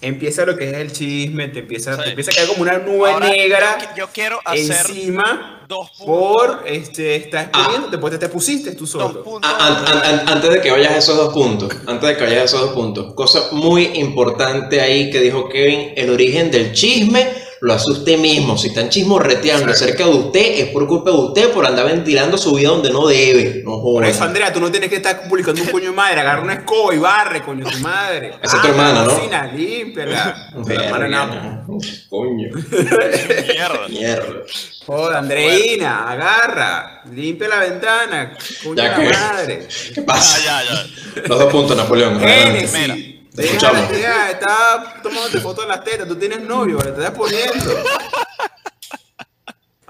[0.00, 2.02] empieza lo que es el chisme, te empieza, Sí.
[2.04, 5.90] te empieza a caer como una nube ahora, negra Yo, yo quiero hacer encima dos
[5.90, 6.06] puntos.
[6.06, 9.22] por este, estás exponiendo, después te, te pusiste tú solo.
[9.22, 9.50] puntos.
[9.50, 12.24] A- an- an- an- antes de que vayas a esos dos puntos, antes de que
[12.24, 16.72] vayas a esos dos puntos, cosa muy importante ahí que dijo Kevin, el origen del
[16.72, 17.28] chisme
[17.62, 18.56] lo hace usted mismo.
[18.56, 22.54] Si están chismorreteando acerca de usted, es por culpa de usted por andar ventilando su
[22.54, 23.62] vida donde no debe.
[23.64, 24.10] No Por jodas.
[24.10, 26.20] eso, Andrea, tú no tienes que estar publicando un coño de madre.
[26.20, 28.32] Agarra una escoba y barre, coño, tu madre.
[28.42, 29.10] Esa es tu hermana, ¿no?
[29.14, 30.50] Cocina, límpiala.
[30.68, 31.78] Hermana no.
[32.08, 32.48] Coño.
[32.70, 33.88] Mierda.
[33.88, 34.40] Mierda.
[34.86, 37.02] Joder, Andreina, agarra.
[37.12, 38.36] Limpia la ventana.
[38.64, 39.68] Coño Ya que- madre.
[39.94, 40.38] ¿Qué Ah, pasa?
[40.44, 41.22] ya, ya.
[41.28, 42.18] Los dos puntos, Napoleón.
[42.18, 43.19] Génesis.
[43.40, 43.90] Te escuchamos.
[43.92, 46.06] idea, está tomándote fotos de las tetas.
[46.08, 47.74] Tú tienes novio, le estás poniendo.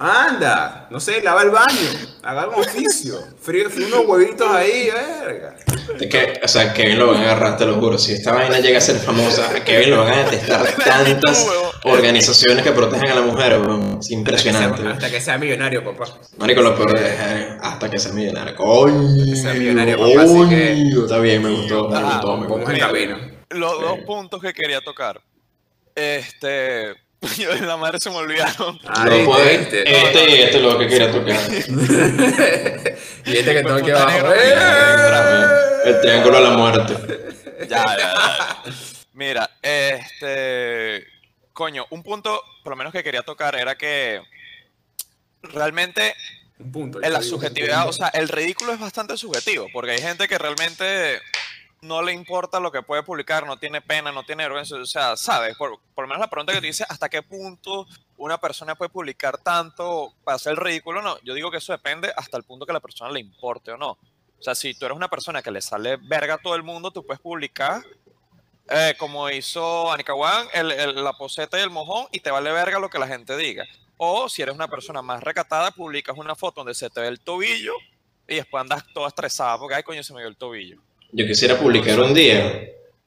[0.03, 1.91] Anda, no sé, lava el baño,
[2.23, 5.55] haga un oficio, fríe, fríe unos huevitos ahí, verga.
[6.01, 7.99] Es que, o sea, Kevin lo van a agarrar, te lo juro.
[7.99, 11.47] Si esta vaina llega a ser famosa, a Kevin lo van a detestar tantas
[11.85, 13.61] organizaciones que protegen a la mujer.
[14.01, 14.89] Es impresionante.
[14.89, 16.05] Hasta que sea millonario, papá.
[16.39, 18.57] Marico, lo peor es eh, hasta que sea millonario.
[18.57, 19.37] Coño.
[19.37, 21.05] sea millonario, papá, así que- coño.
[21.05, 22.71] Está bien, me gustó, me Ajá, gustó, me Vamos gustó.
[22.71, 22.87] en Mira.
[22.87, 23.30] camino.
[23.51, 25.21] Los dos puntos que quería tocar.
[25.95, 26.95] Este.
[27.37, 28.79] Yo de la madre se me olvidaron.
[28.87, 29.83] Ah, Lo viste, puede- viste.
[30.07, 31.37] Este y este es lo que quería tocar.
[33.27, 34.33] Y este que tengo aquí abajo.
[34.35, 35.45] ¡eh!
[35.85, 36.97] El triángulo de la muerte.
[37.69, 38.63] Ya, ya, ya.
[39.13, 41.07] Mira, este.
[41.53, 44.23] Coño, un punto, por lo menos que quería tocar, era que
[45.43, 46.15] realmente
[46.59, 47.03] Un punto.
[47.03, 51.21] en la subjetividad, o sea, el ridículo es bastante subjetivo, porque hay gente que realmente
[51.83, 55.17] no le importa lo que puede publicar, no tiene pena, no tiene vergüenza, o sea,
[55.17, 57.87] sabes, por, por lo menos la pregunta que tú dices, ¿hasta qué punto
[58.19, 61.01] una persona puede publicar tanto para el ridículo?
[61.01, 63.79] No, yo digo que eso depende hasta el punto que la persona le importe o
[63.79, 63.93] no.
[63.93, 66.91] O sea, si tú eres una persona que le sale verga a todo el mundo,
[66.91, 67.83] tú puedes publicar,
[68.69, 72.53] eh, como hizo Anika Wan, el- el- la poseta y el mojón, y te vale
[72.53, 73.65] verga lo que la gente diga.
[73.97, 77.21] O si eres una persona más recatada, publicas una foto donde se te ve el
[77.21, 77.73] tobillo
[78.29, 80.81] y después andas toda estresada porque, ay, coño, se me vio el tobillo.
[81.13, 82.63] Yo quisiera publicar un día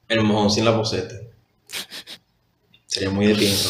[0.09, 1.15] el mojón sin la poseta.
[2.85, 3.69] Sería muy de pinto.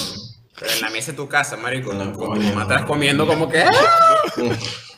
[0.60, 1.93] Pero en la mesa de tu casa, marico.
[1.93, 3.62] No, con tu mamá estás comiendo como que.
[3.63, 4.17] ¡ah!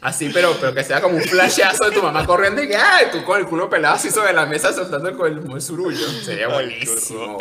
[0.02, 3.08] Así, pero, pero que sea como un flashazo de tu mamá corriendo y que, ¡ay!
[3.12, 6.08] Tú con el culo pelado así sobre la mesa soltando el, el, el surullo.
[6.24, 7.38] Sería Ay, buenísimo,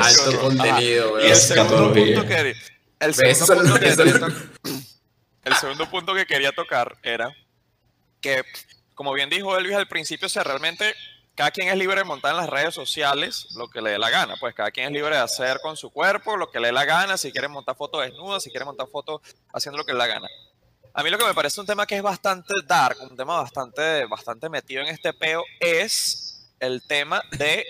[0.00, 1.26] Alto contenido, weón.
[1.26, 2.54] el Es segundo punto que punto que
[5.44, 7.32] el segundo punto que quería tocar era
[8.20, 8.42] que,
[9.00, 10.94] como bien dijo Elvis al principio, o sea, realmente
[11.34, 14.10] cada quien es libre de montar en las redes sociales lo que le dé la
[14.10, 14.36] gana.
[14.38, 16.84] Pues cada quien es libre de hacer con su cuerpo lo que le dé la
[16.84, 19.22] gana, si quiere montar fotos desnudas, si quiere montar fotos
[19.54, 20.28] haciendo lo que le dé la gana.
[20.92, 24.04] A mí lo que me parece un tema que es bastante dark, un tema bastante,
[24.04, 27.64] bastante metido en este peo, es el tema de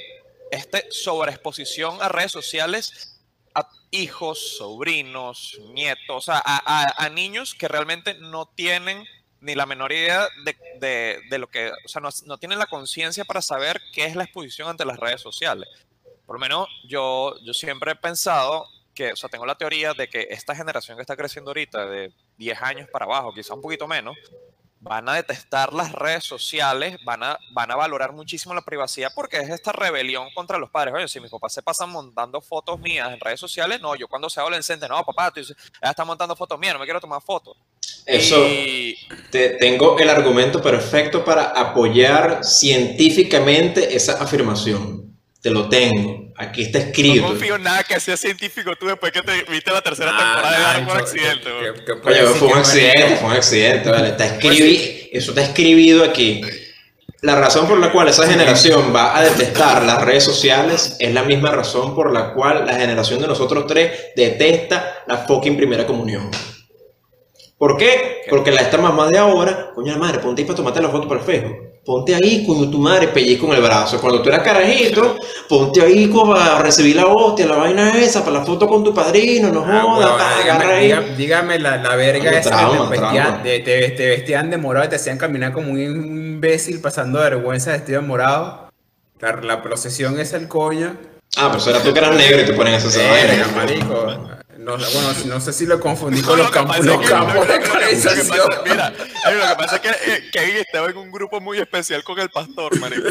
[0.50, 3.20] este sobreexposición a redes sociales
[3.54, 9.04] a hijos, sobrinos, nietos, a, a- a niños que realmente no tienen
[9.40, 12.66] ni la menor idea de, de- de lo que, o sea, no, no tienen la
[12.66, 15.68] conciencia para saber qué es la exposición ante las redes sociales.
[16.26, 20.08] Por lo menos yo, yo siempre he pensado que, o sea, tengo la teoría de
[20.08, 23.88] que esta generación que está creciendo ahorita, de 10 años para abajo, quizá un poquito
[23.88, 24.16] menos,
[24.82, 29.36] van a detestar las redes sociales, van a, van a valorar muchísimo la privacidad porque
[29.38, 30.94] es esta rebelión contra los padres.
[30.94, 34.30] Oye, si mis papás se pasan montando fotos mías en redes sociales, no, yo cuando
[34.30, 37.20] sea adolescente, no, papá, tú dices, ella está montando fotos mías, no me quiero tomar
[37.20, 37.56] fotos.
[38.06, 38.96] Eso, Y-
[39.30, 45.04] te, tengo el argumento perfecto para apoyar científicamente esa afirmación.
[45.40, 46.30] Te lo tengo.
[46.36, 47.26] Aquí está no escrito.
[47.26, 50.56] confío en nada que sea científico tú después que te viste la tercera Ah, temporada
[50.56, 51.44] de Dark por accidente.
[51.44, 51.74] que- weón.
[51.76, 54.08] que- que puede Oye, fue un accidente, fue un accidente, vale.
[54.08, 54.58] Está Pues
[55.12, 56.40] Eso está escribido aquí.
[57.22, 61.22] La razón por la cual esa generación va a detestar las redes sociales es la
[61.22, 66.30] misma razón por la cual la generación de nosotros tres detesta la fucking primera comunión.
[67.60, 68.22] ¿Por qué?
[68.30, 71.06] Porque la esta mamá de ahora, coño la madre, ponte ahí para tomarte la foto
[71.06, 71.56] para el Facebook.
[71.84, 74.00] Ponte ahí, coño tu madre, pellizco en el brazo.
[74.00, 78.44] Cuando tú eras carajito, ponte ahí para recibir la hostia, la vaina esa, para la
[78.46, 80.86] foto con tu padrino, no Ah, jodas, dígame, agarra ahí.
[80.88, 82.88] dígame- dígame la, la verga esa que te trauma.
[82.88, 87.18] vestían, te, te- te vestían de morado y te hacían caminar como un imbécil pasando
[87.20, 88.70] vergüenza vestido de morado.
[89.20, 90.96] La, la procesión es el coño.
[91.36, 93.46] Ah, pero eso era tú que eras negro y te ponían esa vaina.
[93.54, 94.06] marico.
[94.60, 97.06] No, bueno, no sé si lo confundí con No, los campos, los de
[98.70, 102.04] Mira, eh, lo que pasa es que eh, Kevin estaba en un grupo muy especial
[102.04, 103.08] con el pastor, marico.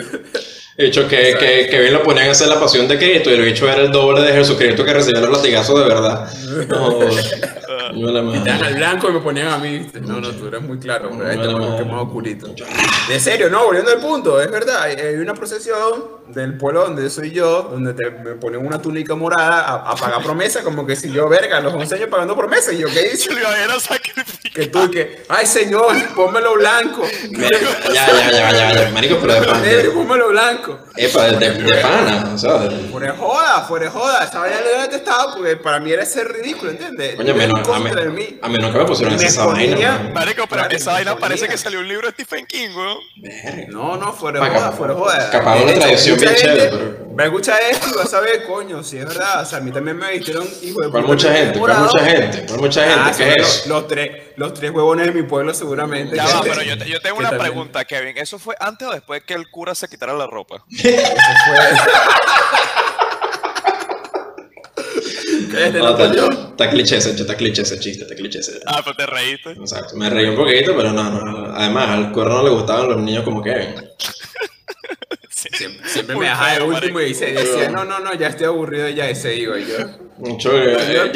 [0.77, 3.33] De hecho, que, que, que bien lo ponían a hacer la pasión de Cristo y
[3.33, 6.31] el bicho era el doble de Jesucristo que recibía los latigazos de verdad.
[6.69, 6.99] No,
[7.91, 8.51] la madre.
[8.51, 9.89] al blanco y me ponían a mí.
[10.01, 11.83] No, no, tú eres muy claro, pero este Bueno, más, madre.
[11.85, 12.47] que más oscurito.
[13.07, 14.81] De serio, no, volviendo al punto, es verdad.
[14.83, 19.61] Hay una procesión del pueblo donde soy yo, donde te, me ponen una túnica morada
[19.61, 22.71] a, a pagar promesa, como que si yo, verga, a los 11 años pagando promesa.
[22.71, 23.29] Y yo, ¿qué hice?
[24.53, 27.03] Que tú, que, ay señor, pónmelo blanco.
[27.31, 27.49] Ya,
[27.93, 29.63] ya, ya, ya, ya, marico, pero de pana.
[29.93, 30.79] Pónmelo blanco.
[30.95, 34.23] Epa, de, de, de pana, de- Fuera joda, fuera de joda.
[34.25, 37.15] Esa vaina le detestado porque para mí era ser ridículo, ¿entiendes?
[37.15, 40.11] Coño, menos, a, mí, a menos que me pusieron Me esa vaina.
[40.13, 42.97] Marico, pero Claro, esa vaina parece que salió un libro de Stephen King, weón.
[43.69, 45.29] No, no, fuera de joda, capaz- fuera de joda.
[45.31, 48.81] capaz De una tradición bien chévere, pero- Me escucha esto y va a saber, coño,
[48.83, 49.41] si es verdad.
[49.41, 51.59] O sea, a mí también me vistieron hijo de ¿Cuál puta mucha gente?
[51.59, 51.85] ¿Cuál morado.
[51.91, 52.45] mucha gente?
[52.47, 52.99] ¿Cuál mucha gente?
[52.99, 53.69] Ah, ¿Qué es los, eso?
[53.69, 56.15] los tres, los tres huevones de mi pueblo seguramente.
[56.15, 58.17] Ya va, pero yo, te- yo tengo una pregunta, Kevin.
[58.17, 60.63] ¿Eso fue antes o después que el cura se quitara la ropa?
[65.51, 68.59] Cállate, No, no, está, está cliché ese, está cliché ese chiste, está cliché ese.
[68.65, 69.51] Ah, pero te reíste.
[69.51, 71.53] Exacto, me reí un poquito, pero no, no.
[71.55, 73.75] Además, al cuerno no le gustaban los niños como Kevin.
[75.29, 79.09] Siempre, me dejaba de último y dice, decía, no, no, no, ya estoy aburrido ya
[79.09, 79.55] ese y yo.
[80.17, 81.11] Mucho, eh,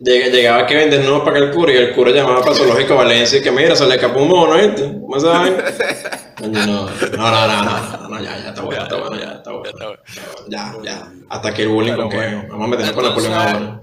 [0.00, 3.38] lleg- llegaba Kevin desnudo para que el cura y el cura llamaba para Zoológico Valencia
[3.38, 4.84] y que mira, se le escapó un mono, ¿viste?
[4.84, 5.16] ¿Cómo?
[6.38, 9.37] Coño, no, no, no, no, no, no, no, ya, ya está bueno, está bueno, ya,
[9.48, 9.70] está Ya bueno.
[9.70, 10.02] está bueno.
[10.48, 12.44] Ya, ya, hasta que el bullying con bueno.
[12.48, 13.80] Vamos a meternos con Napoleón ahora.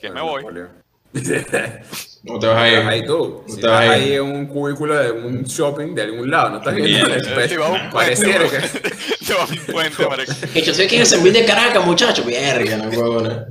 [0.00, 0.44] Que me voy.
[2.26, 3.06] ¿Cómo te vas a Ahí ir?
[3.06, 3.44] tú.
[3.46, 6.50] No Si te vas vas ahí en un cubículo de un shopping de algún lado,
[6.50, 8.58] no estás viendo el te va a un puente, Pareciera que.
[9.26, 10.32] Te va a un puente, marico.
[10.52, 12.24] Que yo sé que es en de Caracas, muchacho.
[12.24, 13.46] Verga, no huevona.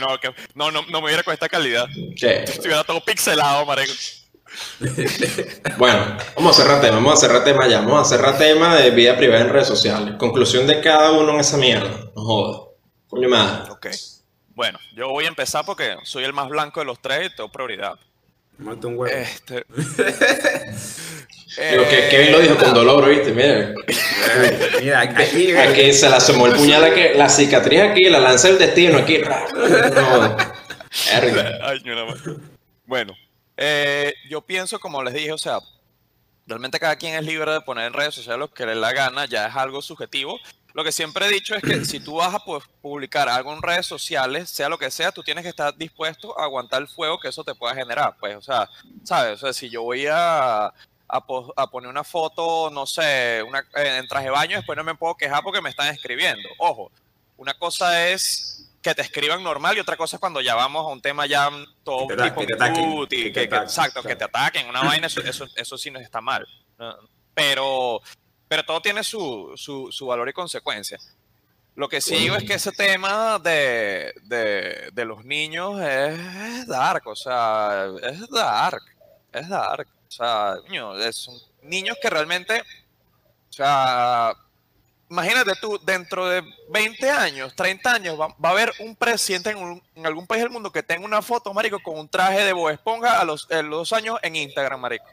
[0.00, 1.86] No, que, no, no, no me hubiera con esta calidad.
[2.18, 2.44] ¿Qué?
[2.44, 3.92] Estuviera todo pixelado, marico.
[5.78, 8.90] Bueno, vamos a cerrar tema, vamos a cerrar tema ya, vamos a cerrar tema de
[8.90, 10.14] vida privada en redes sociales.
[10.18, 11.90] Conclusión de cada uno en esa mierda.
[12.14, 12.68] No jodas.
[13.08, 13.70] Coño madre.
[13.70, 13.86] Ok.
[14.54, 17.50] Bueno, yo voy a empezar porque soy el más blanco de los tres y tengo
[17.50, 17.94] prioridad.
[18.58, 19.16] Mata un huevo.
[19.16, 19.64] Este.
[21.70, 23.32] Digo que Eh, Kevin lo dijo con dolor, ¿viste?
[23.32, 23.74] Mira.
[24.80, 25.52] Mira, aquí.
[25.56, 29.18] Aquí se le asomó el puñal aquí, la cicatriz aquí, la lanza del destino aquí.
[29.94, 30.36] No.
[32.86, 33.14] Bueno,
[33.56, 35.60] eh, yo pienso, como les dije, o sea,
[36.46, 39.26] realmente cada quien es libre de poner en redes sociales lo que le la gana,
[39.26, 40.38] ya es algo subjetivo.
[40.72, 43.62] Lo que siempre he dicho es que si tú vas a pues, publicar algo en
[43.62, 47.18] redes sociales, sea lo que sea, tú tienes que estar dispuesto a aguantar el fuego
[47.20, 48.16] que eso te pueda generar.
[48.18, 48.68] Pues, o sea,
[49.04, 49.34] ¿sabes?
[49.34, 50.72] O sea, si yo voy a, a,
[51.08, 55.14] a poner una foto, no sé, una, en traje de baño, después no me puedo
[55.14, 56.48] quejar porque me están escribiendo.
[56.58, 56.90] Ojo,
[57.36, 60.92] una cosa es que te escriban normal y otra cosa es cuando ya vamos a
[60.92, 61.50] un tema ya
[61.82, 65.06] todo Que te tipo que cutie, que que- que- exacto, que te ataquen, una vaina,
[65.06, 66.46] eso, eso, eso sí no está mal.
[67.34, 68.02] Pero,
[68.46, 70.98] pero todo tiene su, su, su valor y consecuencia.
[71.76, 77.06] Lo que sí digo es que ese tema de, de, de los niños es dark,
[77.08, 78.82] o sea, es dark,
[79.32, 79.88] es dark.
[80.06, 84.34] O sea, coño, es- son niños que realmente, o sea,
[85.10, 89.58] imagínate tú, dentro de 20 años, 30 años, va, va a haber un presidente en,
[89.58, 92.52] un- en algún país del mundo que tenga una foto, marico, con un traje de
[92.52, 95.04] Bob Esponja a los, a los dos años en Instagram, marico.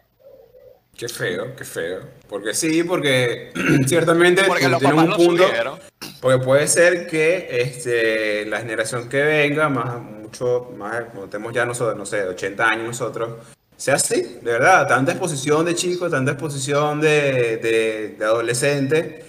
[0.98, 2.02] Qué feo, qué feo.
[2.28, 3.52] Porque sí, porque
[3.88, 5.48] ciertamente Porque los papás un lo punto.
[5.48, 5.80] subieron.
[6.20, 11.66] Porque puede ser que este, la generación que venga, más, mucho más, como tenemos ya
[11.66, 13.40] nosotros, no sé, 80 años nosotros,
[13.78, 14.88] sea así, de verdad.
[14.88, 19.26] Tanta exposición de chicos, tanta exposición de, de, de adolescentes,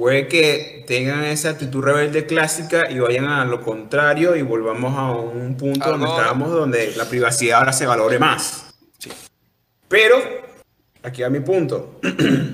[0.00, 5.10] puede que tengan esa actitud rebelde clásica y vayan a lo contrario y volvamos a
[5.12, 8.72] un punto donde Algo- estábamos, donde la privacidad ahora se valore más.
[9.88, 10.16] Pero,
[11.02, 12.00] aquí a mi punto.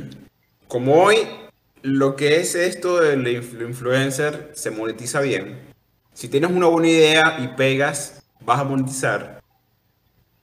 [0.66, 1.18] Como hoy
[1.82, 5.56] lo que es esto del inf- influencer se monetiza bien.
[6.14, 9.40] Si tienes una buena idea y pegas, vas a monetizar.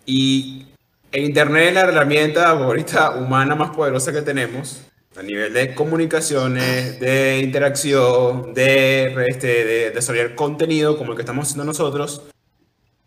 [0.05, 0.67] Y
[1.11, 4.83] el internet es la herramienta ahorita humana más poderosa que tenemos
[5.15, 11.45] a nivel de comunicaciones, de interacción, de, este, de desarrollar contenido como el que estamos
[11.47, 12.23] haciendo nosotros.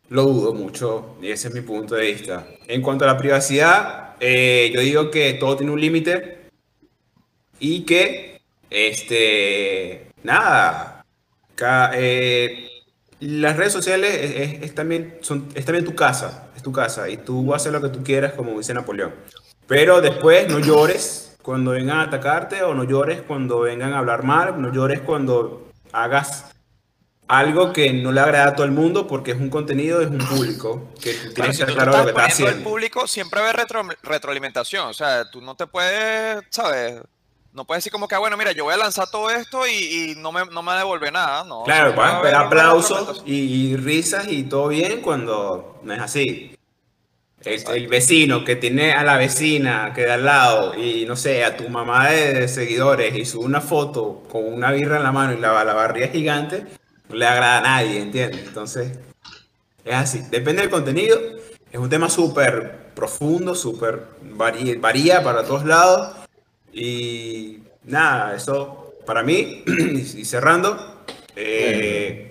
[0.08, 2.46] Lo dudo mucho y ese es mi punto de vista.
[2.68, 6.46] En cuanto a la privacidad, eh, yo digo que todo tiene un límite
[7.58, 8.40] y que,
[8.70, 11.04] este, nada,
[11.94, 12.68] eh,
[13.18, 17.08] las redes sociales es, es- es también, son, es también tu casa, es tu casa
[17.08, 19.12] y tú haces lo que tú quieras, como dice Napoleón.
[19.66, 24.24] Pero después no llores cuando vengan a atacarte o no llores cuando vengan a hablar
[24.24, 26.46] mal, no llores cuando hagas
[27.28, 30.18] algo que no le agrada a todo el mundo porque es un contenido, es un
[30.18, 32.68] público, que tú Claro, tienes si que estar claro lo que estás haciendo.
[32.68, 34.88] público, siempre haber retro- retroalimentación.
[34.88, 37.00] O sea, tú no te puedes, ¿sabes?
[37.52, 40.12] No puedes decir como que, ah, bueno, mira, yo voy a lanzar todo esto y,
[40.12, 41.62] y no, me, no me devuelve nada, ¿no?
[41.62, 46.55] Claro, vas a esperar aplausos y risas y todo bien cuando no es así.
[47.46, 51.44] El, el vecino que tiene a la vecina que da al lado y no sé,
[51.44, 55.32] a tu mamá de seguidores y sube una foto con una birra en la mano
[55.32, 56.64] y la, la barriga gigante,
[57.08, 58.42] no le agrada a nadie, ¿entiendes?
[58.48, 58.98] Entonces,
[59.84, 60.22] es así.
[60.30, 61.18] Depende del contenido.
[61.70, 64.02] Es un tema súper profundo, súper
[64.36, 66.16] vari- varía para todos lados.
[66.72, 69.62] Y nada, eso para mí,
[69.94, 71.04] y cerrando,
[71.36, 72.28] eh,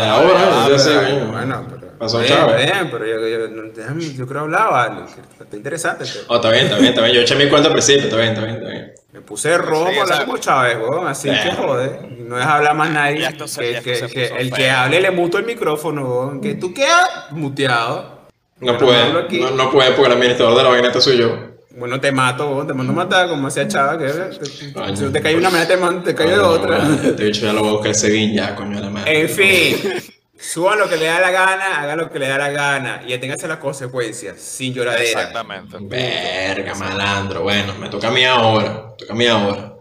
[0.00, 1.32] ahora, yo sé, bueno.
[1.32, 2.64] bueno, pero, Pasó bien, Chávez.
[2.72, 5.06] bien, pero yo, yo, déjame, yo creo hablaba,
[5.40, 6.04] está interesante.
[6.04, 6.24] el tema.
[6.28, 7.14] Oh, está bien, está bien, está bien.
[7.14, 8.92] Yo eché mi cuenta al principio, está bien, está bien, está bien.
[9.12, 12.74] Me puse rojo Sí, para hablar como Chávez, weón, así que joder, no deja hablar
[12.74, 13.28] más nadie.
[13.46, 17.30] Se- que, que- que el que hable le muto el micrófono, weón, que tú quedas
[17.30, 18.14] muteado.
[18.60, 21.36] No Pero puede, no, no puede porque el administrador de la vaineta soy yo.
[21.76, 24.96] Bueno, te mato, weón, te mando a matar, como hacía Chávez, que te- Coño.
[24.96, 26.78] si te cae una manera, te, mando- te cae de otra.
[26.78, 29.20] no, Este bicho ya lo voy a buscar ese ya, coño de la madre.
[29.22, 29.76] En fin,
[30.44, 33.12] suban lo que le da la gana, hagan lo que le da la gana y
[33.12, 35.04] aténganse a las consecuencias, sin lloradera.
[35.04, 35.76] Exactamente.
[35.80, 37.42] Verga, malandro.
[37.42, 38.88] Bueno, me toca a mí ahora.
[38.90, 39.74] Me toca a mí ahora.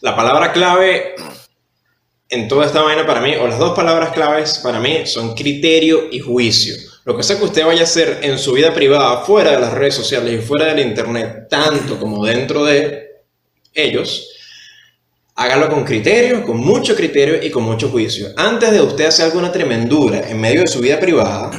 [0.00, 1.14] La palabra clave
[2.28, 6.08] en toda esta vaina para mí, o las dos palabras claves para mí, son criterio
[6.10, 6.74] y juicio.
[7.04, 9.72] Lo que sea que usted vaya a hacer en su vida privada, fuera de las
[9.72, 13.24] redes sociales y fuera del internet, tanto como dentro de
[13.74, 14.28] ellos,
[15.40, 18.28] hágalo con criterio, con mucho criterio y con mucho juicio.
[18.36, 21.50] Antes de usted hacer alguna tremendura en medio de su vida privada,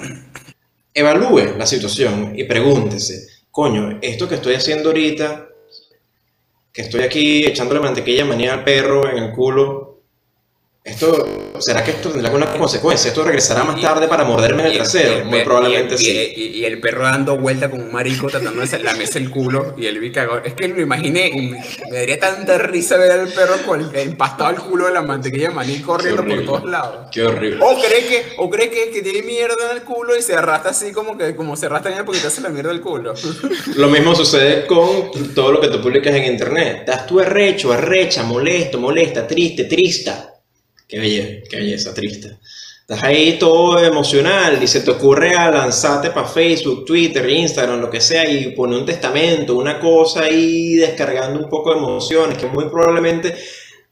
[0.93, 5.47] evalúe la situación y pregúntese, coño, esto que estoy haciendo ahorita,
[6.71, 9.90] que estoy aquí echándole mantequilla manía al perro en el culo,
[10.84, 13.09] esto, ¿será que esto tendrá alguna consecuencia?
[13.09, 15.19] ¿Esto regresará más tarde para morderme en el trasero?
[15.19, 16.34] el Muy probablemente y, sí.
[16.36, 19.86] Y, y el perro dando vuelta con un marico tratando de lamerse el culo y
[19.86, 20.41] el vi cagón.
[20.43, 21.32] Es que lo imaginé
[21.91, 25.49] me, daría tanta risa ver al perro con el, empastado el culo de la mantequilla
[25.49, 27.09] de maní corriendo por todos lados.
[27.11, 27.63] Qué horrible.
[27.63, 30.71] O cree que, o cree que, que tiene mierda en el culo y se arrastra
[30.71, 33.13] así como que como se arrastra en el porque te hace la mierda del culo.
[33.75, 36.77] Lo mismo sucede con todo lo que tú publicas en internet.
[36.79, 40.30] Estás tú arrecho, arrecha, molesto, molesta, triste, trista.
[40.91, 42.37] Qué belleza, qué belleza, triste.
[42.81, 47.89] Estás ahí todo emocional y se te ocurre a lanzarte para Facebook, Twitter, Instagram, lo
[47.89, 52.45] que sea y poner un testamento, una cosa ahí descargando un poco de emociones que
[52.47, 53.33] muy probablemente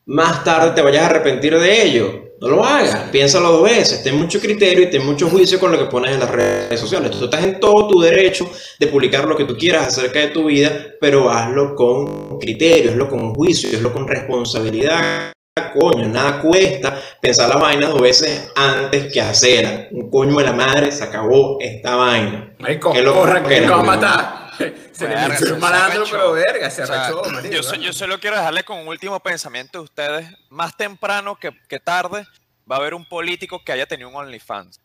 [0.07, 2.33] más tarde te vayas a arrepentir de ello.
[2.41, 5.79] No lo hagas, piénsalo dos veces, ten mucho criterio y ten mucho juicio con lo
[5.79, 7.11] que pones en las redes sociales.
[7.11, 10.47] Tú estás en todo tu derecho de publicar lo que tú quieras acerca de tu
[10.47, 15.31] vida, pero hazlo con criterio, hazlo con juicio, hazlo con responsabilidad.
[15.74, 19.88] Coño, nada cuesta pensar la vaina dos veces antes que hacerla.
[19.91, 22.53] Un coño de la madre, se acabó esta vaina.
[22.60, 24.49] Marico, Qué loco corra, que lo a matar.
[24.91, 27.93] Se le Verga, metió un malandro, pero verga, se O sea, arrechó, yo, so- yo
[27.93, 30.28] solo quiero dejarle con un último pensamiento de ustedes.
[30.49, 32.26] Más temprano que, que tarde
[32.70, 34.82] va a haber un político que haya tenido un OnlyFans.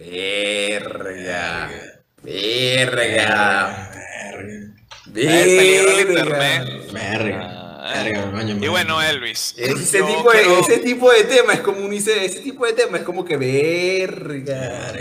[0.00, 1.70] Verga.
[2.22, 3.90] Verga.
[5.06, 6.00] Del Verga.
[6.00, 6.92] internet.
[6.92, 7.63] Verga,
[8.60, 9.54] Y bueno, Elvis.
[9.58, 12.64] Ese yo tipo, de, quiero- ese tipo de tema es como un ese, ese tipo
[12.66, 14.92] de tema es como que verga.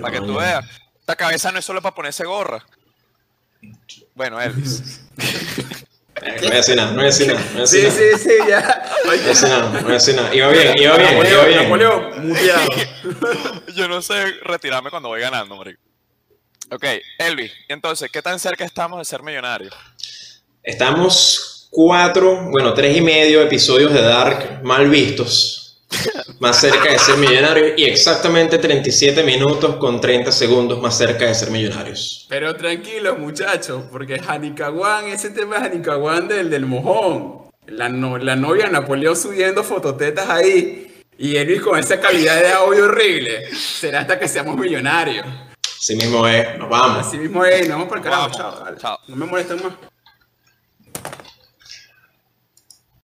[0.00, 0.64] Para que tú veas.
[1.00, 2.64] Esta cabeza no es solo para ponerse gorra.
[4.14, 5.00] Bueno, Elvis.
[6.22, 7.92] No voy a decir nada, no voy a decir nada, no Sí, nada.
[7.92, 8.84] sí, sí, ya.
[9.04, 10.34] No voy a decir nada, no voy a decir nada.
[10.34, 11.62] Iba bien, iba bien, iba bien.
[11.62, 12.68] Napoleón, muteado.
[13.74, 15.80] Yo no sé retirarme cuando voy ganando, marico.
[16.72, 16.84] Ok,
[17.16, 19.72] Elvis, entonces, ¿qué tan cerca estamos de ser millonarios?
[20.62, 25.56] Estamos cuatro, bueno, tres y medio episodios de Dark mal vistos.
[26.38, 31.34] Más cerca de ser millonarios y exactamente 37 minutos con 30 segundos más cerca de
[31.34, 32.26] ser millonarios.
[32.28, 37.50] Pero tranquilos, muchachos, porque Hanikawan, ese tema es Hanikawan del, del mojón.
[37.66, 41.02] La, no- la novia de Napoleón subiendo fototetas ahí.
[41.18, 43.54] Y Elvis con esa calidad de audio horrible.
[43.54, 45.26] Será hasta que seamos millonarios.
[45.78, 47.06] Así mismo es, nos vamos.
[47.06, 48.64] Así mismo es, nos vamos para el carajo, chao.
[48.78, 48.98] chao.
[49.08, 49.72] No me molestan más.